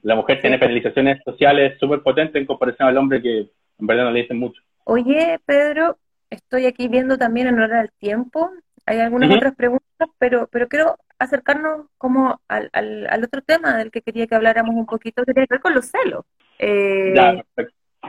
[0.02, 3.50] La mujer tiene penalizaciones sociales súper potentes en comparación al hombre que
[3.80, 4.62] en verdad no le dicen mucho.
[4.86, 5.98] Oye, Pedro,
[6.30, 8.52] estoy aquí viendo también en hora del tiempo.
[8.86, 14.02] Hay algunas otras preguntas, pero, pero quiero acercarnos como al, al, otro tema del que
[14.02, 16.26] quería que habláramos un poquito, que tiene que ver con los celos.
[16.58, 17.14] Eh,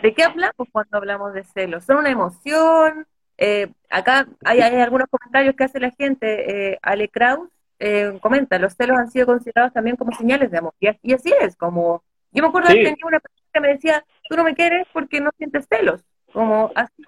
[0.03, 1.85] ¿De qué hablamos cuando hablamos de celos?
[1.85, 3.07] ¿Son una emoción?
[3.43, 6.73] Eh, acá hay, algunos comentarios que hace la gente.
[6.73, 10.75] Eh, Ale Kraus eh, comenta, los celos han sido considerados también como señales de amor.
[10.79, 12.05] Y, así es, como...
[12.33, 15.21] Yo me acuerdo que tenía una persona que me decía, tú no me quieres porque
[15.21, 16.05] no sientes celos.
[16.33, 17.03] Como así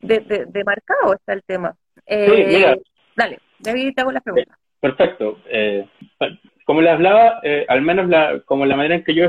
[0.00, 1.76] de, de, marcado está el tema.
[2.04, 2.74] Eh,
[3.14, 4.58] Dale, David, te hago la pregunta.
[4.80, 5.36] Perfecto.
[6.64, 9.28] como le hablaba, al menos la, como la manera en que yo,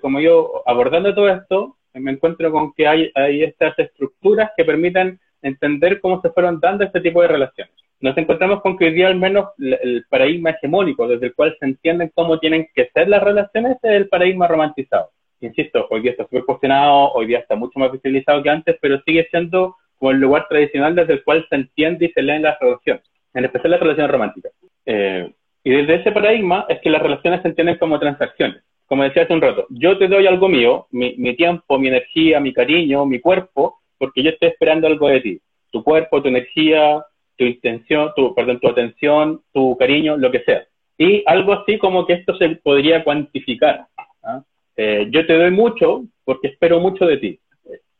[0.00, 5.20] como yo abordando todo esto, me encuentro con que hay, hay estas estructuras que permiten
[5.42, 7.74] entender cómo se fueron dando este tipo de relaciones.
[8.00, 11.66] Nos encontramos con que hoy día al menos el paradigma hegemónico desde el cual se
[11.66, 15.10] entienden cómo tienen que ser las relaciones es el paradigma romantizado.
[15.40, 19.00] Insisto, hoy día está súper cuestionado, hoy día está mucho más visibilizado que antes, pero
[19.02, 22.58] sigue siendo como el lugar tradicional desde el cual se entiende y se leen las
[22.58, 24.52] relaciones, en especial las relaciones románticas.
[24.84, 25.32] Eh,
[25.62, 28.64] y desde ese paradigma es que las relaciones se entienden como transacciones.
[28.86, 32.40] Como decía hace un rato, yo te doy algo mío, mi, mi tiempo, mi energía,
[32.40, 35.40] mi cariño, mi cuerpo, porque yo estoy esperando algo de ti.
[35.70, 37.04] Tu cuerpo, tu energía,
[37.38, 40.64] tu intención, tu, perdón, tu atención, tu cariño, lo que sea.
[40.98, 43.86] Y algo así como que esto se podría cuantificar.
[44.24, 44.42] ¿ah?
[44.76, 47.38] Eh, yo te doy mucho porque espero mucho de ti.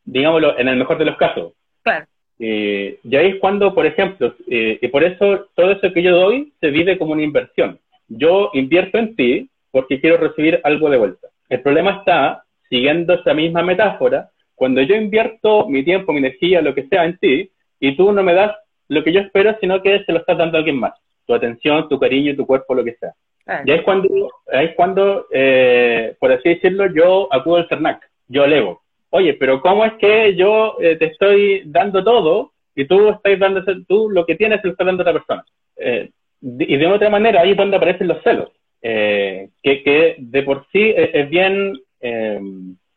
[0.05, 1.53] digámoslo, en el mejor de los casos.
[1.85, 2.05] Claro.
[2.41, 6.17] Eh, y ahí es cuando, por ejemplo, eh, y por eso todo eso que yo
[6.17, 7.79] doy se vive como una inversión.
[8.09, 11.29] Yo invierto en ti porque quiero recibir algo de vuelta.
[11.49, 14.31] El problema está, siguiendo esa misma metáfora,
[14.63, 17.51] cuando yo invierto mi tiempo, mi energía, lo que sea en ti,
[17.81, 18.55] y tú no me das
[18.87, 20.93] lo que yo espero, sino que se lo estás dando a alguien más.
[21.27, 23.13] Tu atención, tu cariño, tu cuerpo, lo que sea.
[23.67, 24.09] Y ahí es cuando,
[24.53, 28.83] es cuando eh, por así decirlo, yo acudo al CERNAC, yo alevo.
[29.11, 33.65] Oye, pero ¿cómo es que yo eh, te estoy dando todo y tú estás dando,
[33.89, 35.45] tú lo que tienes se lo estás dando a otra persona?
[35.77, 36.09] Eh,
[36.41, 40.67] y de otra manera ahí es donde aparecen los celos, eh, que, que, de por
[40.71, 42.41] sí es, bien, eh,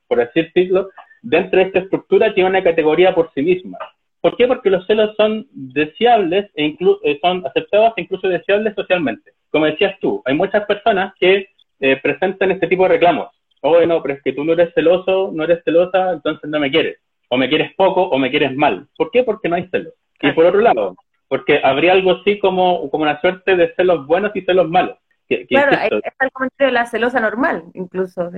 [0.07, 0.89] por así decirlo,
[1.25, 3.77] dentro de esta estructura tiene una categoría por sí misma.
[4.21, 4.47] ¿Por qué?
[4.47, 9.31] Porque los celos son deseables e incluso eh, son aceptados e incluso deseables socialmente.
[9.51, 11.49] Como decías tú, hay muchas personas que
[12.01, 13.29] presentan este tipo de reclamos.
[13.61, 16.71] Oye, no, pero es que tú no eres celoso, no eres celosa, entonces no me
[16.71, 16.99] quieres.
[17.29, 18.87] O me quieres poco o me quieres mal.
[18.95, 19.23] ¿Por qué?
[19.23, 19.93] Porque no hay celos.
[20.21, 20.95] Y por otro lado,
[21.27, 24.97] porque habría algo así como, como una suerte de celos buenos y celos malos.
[25.49, 25.71] claro,
[26.03, 28.29] es el comentario de la celosa normal, incluso.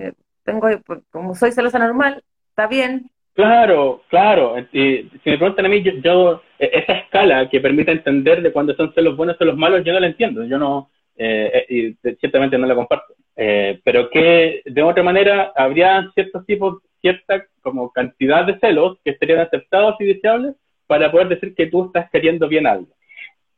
[0.43, 0.69] Tengo,
[1.11, 2.23] como soy celosa normal,
[2.58, 3.08] está bien.
[3.34, 4.58] Claro, claro.
[4.74, 8.74] Y si me preguntan a mí, yo, e, esa escala que permite entender de cuándo
[8.74, 10.43] son celos buenos y celos malos, yo no la entiendo.
[10.43, 13.14] Yo no, eh, eh y ciertamente no la comparto.
[13.36, 19.16] Eh, pero que de otra manera habría ciertos tipos, cierta como cantidad de celos que
[19.18, 20.55] serían aceptados y deseables
[20.88, 22.88] para poder decir que tú estás queriendo bien algo.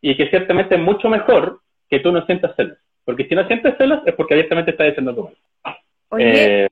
[0.01, 2.77] Y que ciertamente es mucho mejor que tú no sientas celos.
[3.05, 5.31] Porque si no sientes celos es porque abiertamente estás diciendo algo
[5.63, 5.77] mal.
[6.09, 6.67] Oye, eh,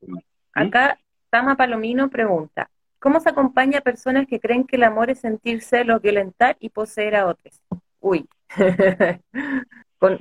[0.53, 0.97] acá
[1.29, 2.69] Tama Palomino pregunta,
[2.99, 6.69] ¿cómo se acompaña a personas que creen que el amor es sentir celos, violentar y
[6.69, 7.61] poseer a otros?
[7.99, 8.25] Uy.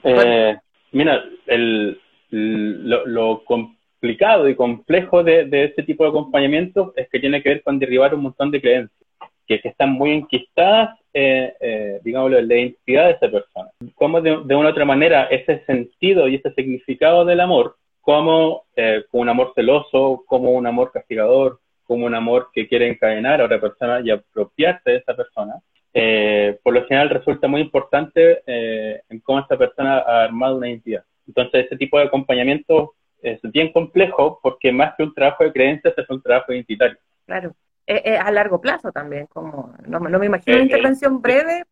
[0.04, 0.56] Eh,
[0.92, 2.00] mira, el,
[2.30, 7.62] lo, complicado y complejo de, de este tipo de acompañamiento es que tiene que ver
[7.62, 9.06] con derribar un montón de creencias
[9.46, 13.70] que, están muy enquistadas, eh, eh, digamos, la identidad de esa persona.
[13.94, 17.76] Cómo de, una u otra manera ese sentido y ese significado del amor,
[18.06, 23.40] como, eh, un amor celoso, como un amor castigador, como un amor que quiere encadenar
[23.40, 25.54] a otra persona y apropiarse de esa persona,
[25.92, 31.02] eh, por lo general resulta muy importante en cómo esta persona ha armado una identidad.
[31.26, 35.94] Entonces, ese tipo de acompañamiento es bien complejo porque más que un trabajo de creencias
[35.98, 36.98] es un trabajo identitario.
[37.26, 37.56] Claro.
[37.88, 41.64] Eh, eh, a largo plazo también, como no, me imagino una eh, intervención breve.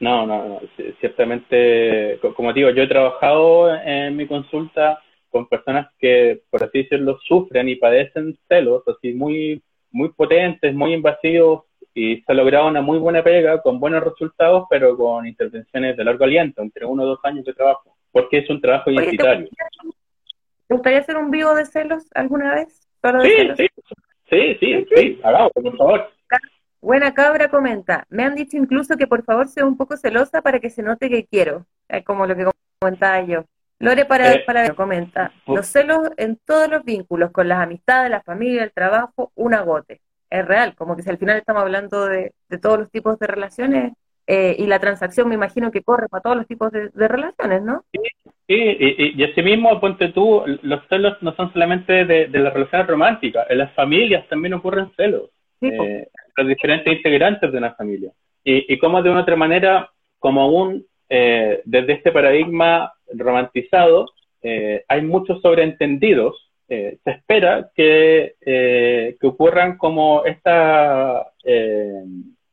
[0.00, 0.60] No, no, no,
[0.98, 4.98] ciertamente, como digo, yo he trabajado en mi consulta
[5.34, 9.60] con personas que, por así decirlo, sufren y padecen celos, así muy,
[9.90, 14.68] muy potentes, muy invasivos, y se ha logrado una muy buena pega, con buenos resultados,
[14.70, 18.48] pero con intervenciones de largo aliento, entre uno o dos años de trabajo, porque es
[18.48, 19.48] un trabajo identitario.
[20.68, 22.88] ¿Te gustaría hacer un vivo de celos alguna vez?
[23.24, 23.66] Sí, sí,
[24.30, 26.10] Sí, sí, sí, hagamos, por favor.
[26.80, 30.60] Buena cabra comenta, me han dicho incluso que por favor sea un poco celosa para
[30.60, 31.66] que se note que quiero,
[32.04, 32.44] como lo que
[32.78, 33.44] comentaba yo.
[33.78, 38.22] Lore para, eh, para comenta, los celos en todos los vínculos, con las amistades, la
[38.22, 40.00] familia, el trabajo, un agote.
[40.30, 43.92] Es real, como que si al final estamos hablando de, todos los tipos de relaciones
[44.26, 47.84] eh, y la transacción me imagino que corre para todos los tipos de, relaciones, ¿no?
[47.92, 48.00] Sí,
[48.46, 52.86] Sí, y, y, así mismo, ponte tú, los celos no son solamente de, las relaciones
[52.86, 55.30] románticas, en las familias también ocurren celos,
[55.62, 58.12] eh, los diferentes integrantes de una familia.
[58.44, 64.10] Y, y como de una otra manera, como aún eh, desde este paradigma romantizado,
[64.42, 71.24] eh, hay muchos sobreentendidos, se espera que, que ocurran como esta,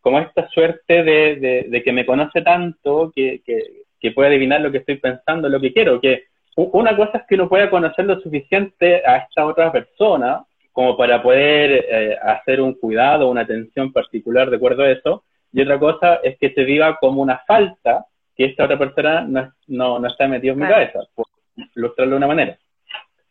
[0.02, 4.72] como esta suerte de, de, que me conoce tanto, que, que que puede adivinar lo
[4.72, 6.24] que estoy pensando, lo que quiero, que
[6.56, 10.43] una cosa es que uno pueda conocer lo suficiente a esta otra persona
[10.74, 15.24] como para poder eh, hacer un cuidado, una atención particular de acuerdo a eso,
[15.54, 18.06] y otra cosa es que se viva como una falta
[18.46, 21.28] que esta otra persona no, no, no está metido en mi cabeza, por
[21.76, 22.58] ilustrarlo de una manera.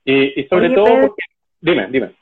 [0.04, 1.22] Y, sobre todo porque...
[1.60, 2.12] Dime, dime.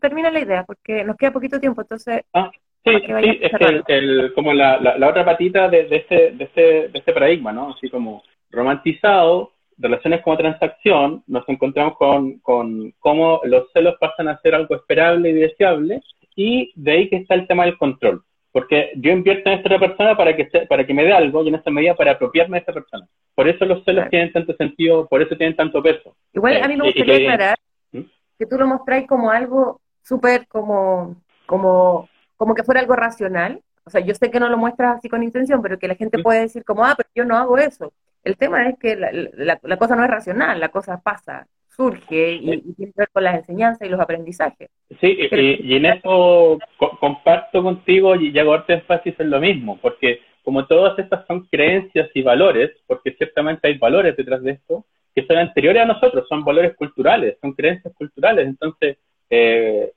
[0.00, 2.22] termina la idea, porque nos queda poquito tiempo, entonces...
[2.32, 2.50] Ah,
[2.84, 3.52] Sí, sí, es
[3.86, 7.52] que el, como la, la, otra patita de, de, este, de, este, de este paradigma,
[7.52, 7.74] ¿no?
[7.74, 14.40] Así como romantizado, relaciones como transacción, nos encontramos con, con cómo los celos pasan a
[14.40, 16.02] ser algo esperable y deseable,
[16.34, 18.24] y de ahí que está el tema del control.
[18.52, 21.54] Porque yo invierto en esta persona para que, para que me dé algo y en
[21.54, 23.08] esta medida para apropiarme de esta persona.
[23.34, 26.14] Por eso los celos tienen tanto sentido, por eso tienen tanto peso.
[26.34, 27.58] Igual a mí me eh, gustaría aclarar
[27.92, 28.02] ¿Mm?
[28.38, 32.08] que tú lo mostráis como algo súper como, como
[32.42, 33.62] como que fuera algo racional.
[33.84, 36.20] O sea, yo sé que no lo muestras así con intención, pero que la gente
[36.20, 37.92] puede decir como, ah, pero yo no hago eso.
[38.24, 41.46] El tema es que la, la, cosa no es racional, la cosa pasa,
[41.76, 44.70] surge y, tiene que ver con las enseñanzas y los aprendizajes.
[45.00, 46.58] Sí, y, en eso
[47.00, 52.22] comparto contigo y, hago énfasis en lo mismo, porque como todas estas son creencias y
[52.22, 56.74] valores, porque ciertamente hay valores detrás de esto, que son anteriores a nosotros, son valores
[56.74, 58.98] culturales, son creencias culturales, entonces
[59.30, 59.92] eh,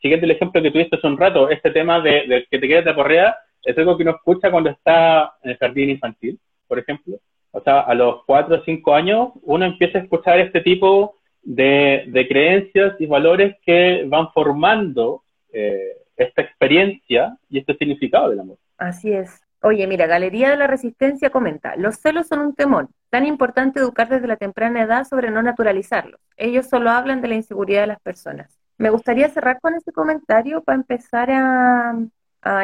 [0.00, 2.94] siguiendo el ejemplo que tuviste hace un rato, este tema de, que te quedes de
[2.94, 7.18] correa es algo que uno escucha cuando está en el jardín infantil, por ejemplo.
[7.52, 12.26] O sea, a los cuatro o cinco años uno empieza a escuchar este tipo de,
[12.28, 15.22] creencias y valores que van formando
[15.52, 18.58] eh, esta experiencia y este significado del amor.
[18.78, 19.40] Así es.
[19.62, 24.08] Oye, mira, Galería de la Resistencia comenta, los celos son un temor, tan importante educar
[24.08, 26.18] desde la temprana edad sobre no naturalizarlos.
[26.38, 28.58] Ellos solo hablan de la inseguridad de las personas.
[28.78, 31.94] Me gustaría cerrar con ese comentario para empezar a,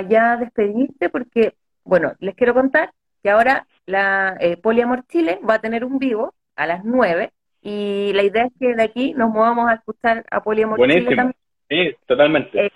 [0.08, 1.52] ya despedirte, porque,
[1.84, 2.90] bueno, les quiero contar
[3.22, 7.32] que ahora la eh, Poliamor Chile va a tener un vivo a las 9
[7.62, 11.36] y la idea es que de aquí nos movamos a escuchar a Poliamor Chile también.
[11.68, 12.66] Sí, totalmente.
[12.66, 12.70] Eh,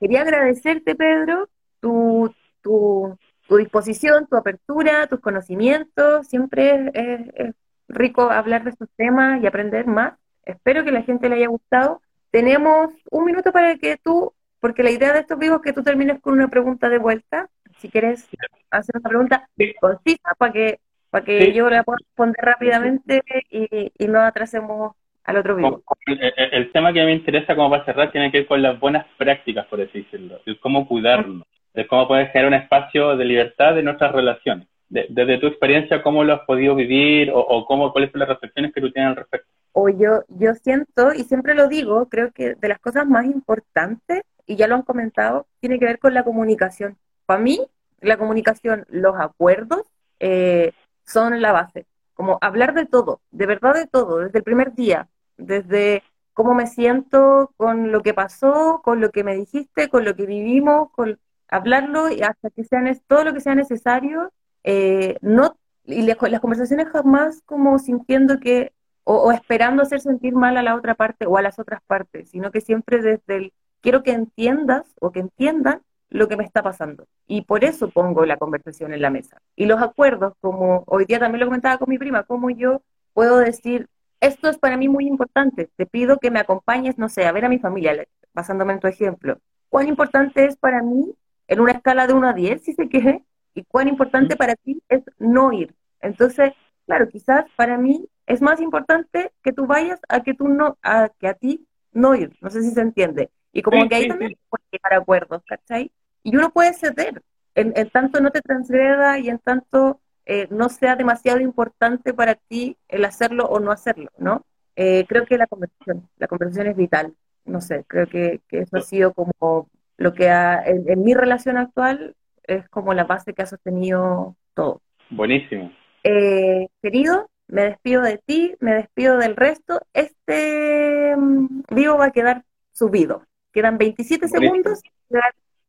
[0.00, 1.48] quería agradecerte, Pedro,
[1.80, 3.16] tu, tu
[3.52, 6.26] tu disposición, tu apertura, tus conocimientos.
[6.26, 7.54] Siempre es,
[7.88, 10.14] rico hablar de estos temas y aprender más.
[10.44, 12.00] Espero que la gente le haya gustado.
[12.30, 15.82] Tenemos un minuto para que tú, porque la idea de estos vivos es que tú
[15.82, 17.50] termines con una pregunta de vuelta.
[17.82, 18.28] Si quieres
[18.70, 19.48] hacer una pregunta
[19.80, 20.78] concisa para que,
[21.10, 25.82] para que yo la pueda responder rápidamente y, no atrasemos al otro vivo.
[26.06, 29.66] El, tema que me interesa como para cerrar tiene que ver con las buenas prácticas,
[29.66, 31.42] por así decirlo, y cómo cuidarnos
[31.74, 34.68] de cómo puedes crear un espacio de libertad en nuestras relaciones.
[34.88, 38.80] desde tu experiencia, ¿cómo lo has podido vivir o, cómo, cuáles son las reflexiones que
[38.80, 39.48] tú tienes al respecto?
[39.72, 44.22] O yo, yo siento, y siempre lo digo, creo que de las cosas más importantes,
[44.46, 46.96] y ya lo han comentado, tiene que ver con la comunicación.
[47.26, 47.60] Para mí,
[48.00, 49.82] la comunicación, los acuerdos
[50.20, 50.72] eh,
[51.04, 51.86] son la base.
[52.14, 56.02] Como hablar de todo, de verdad de todo, desde el primer día, desde
[56.34, 60.26] cómo me siento con lo que pasó, con lo que me dijiste, con lo que
[60.26, 61.18] vivimos, con
[61.48, 64.32] hablarlo y hasta que sean todo lo que sea necesario,
[64.64, 68.72] eh, no y las conversaciones jamás como sintiendo que
[69.04, 72.52] o, esperando hacer sentir mal a la otra parte o a las otras partes, sino
[72.52, 77.06] que siempre desde el quiero que entiendas o que entiendan lo que me está pasando.
[77.26, 79.38] Y por eso pongo la conversación en la mesa.
[79.56, 82.82] Y los acuerdos, como hoy día también lo comentaba con mi prima, como yo
[83.14, 83.88] puedo decir,
[84.20, 87.44] esto es para mí muy importante, te pido que me acompañes, no sé, a ver
[87.44, 89.38] a mi familia, basándome en tu ejemplo.
[89.68, 91.14] ¿Cuán importante es para mí
[91.48, 94.82] en una escala de 1 a 10, si se queje, y cuán importante para ti
[94.88, 95.74] es no ir.
[96.00, 96.52] Entonces,
[96.86, 101.10] claro, quizás para mí es más importante que tú vayas a que tú no, a
[101.18, 102.36] que a ti no ir.
[102.40, 103.30] No sé si se entiende.
[103.52, 104.38] Y como que ahí también sí.
[104.48, 105.92] puede llegar acuerdos, ¿cachai?
[106.22, 107.22] Y uno puede ceder,
[107.54, 112.76] en, tanto no te transgreda y en tanto eh, no sea demasiado importante para ti
[112.88, 114.44] el hacerlo o no hacerlo, ¿no?
[114.76, 117.14] Eh, creo que la conversación, la conversación es vital.
[117.44, 122.14] No sé, creo que, que eso ha sido como lo que en, mi relación actual
[122.44, 124.80] es como la base que ha sostenido todo.
[125.10, 125.72] Buenísimo.
[126.04, 129.80] Eh, querido, me despido de ti, me despido del resto.
[129.92, 133.24] Este mm, vivo va a quedar subido.
[133.52, 134.82] Quedan 27 segundos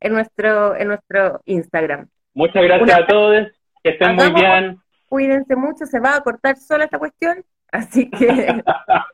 [0.04, 2.06] en nuestro, en nuestro Instagram.
[2.34, 3.48] Muchas gracias a todos,
[3.82, 4.78] que estén muy bien.
[5.08, 7.42] Cuídense mucho, se va a cortar sola esta cuestión,
[7.72, 8.62] así que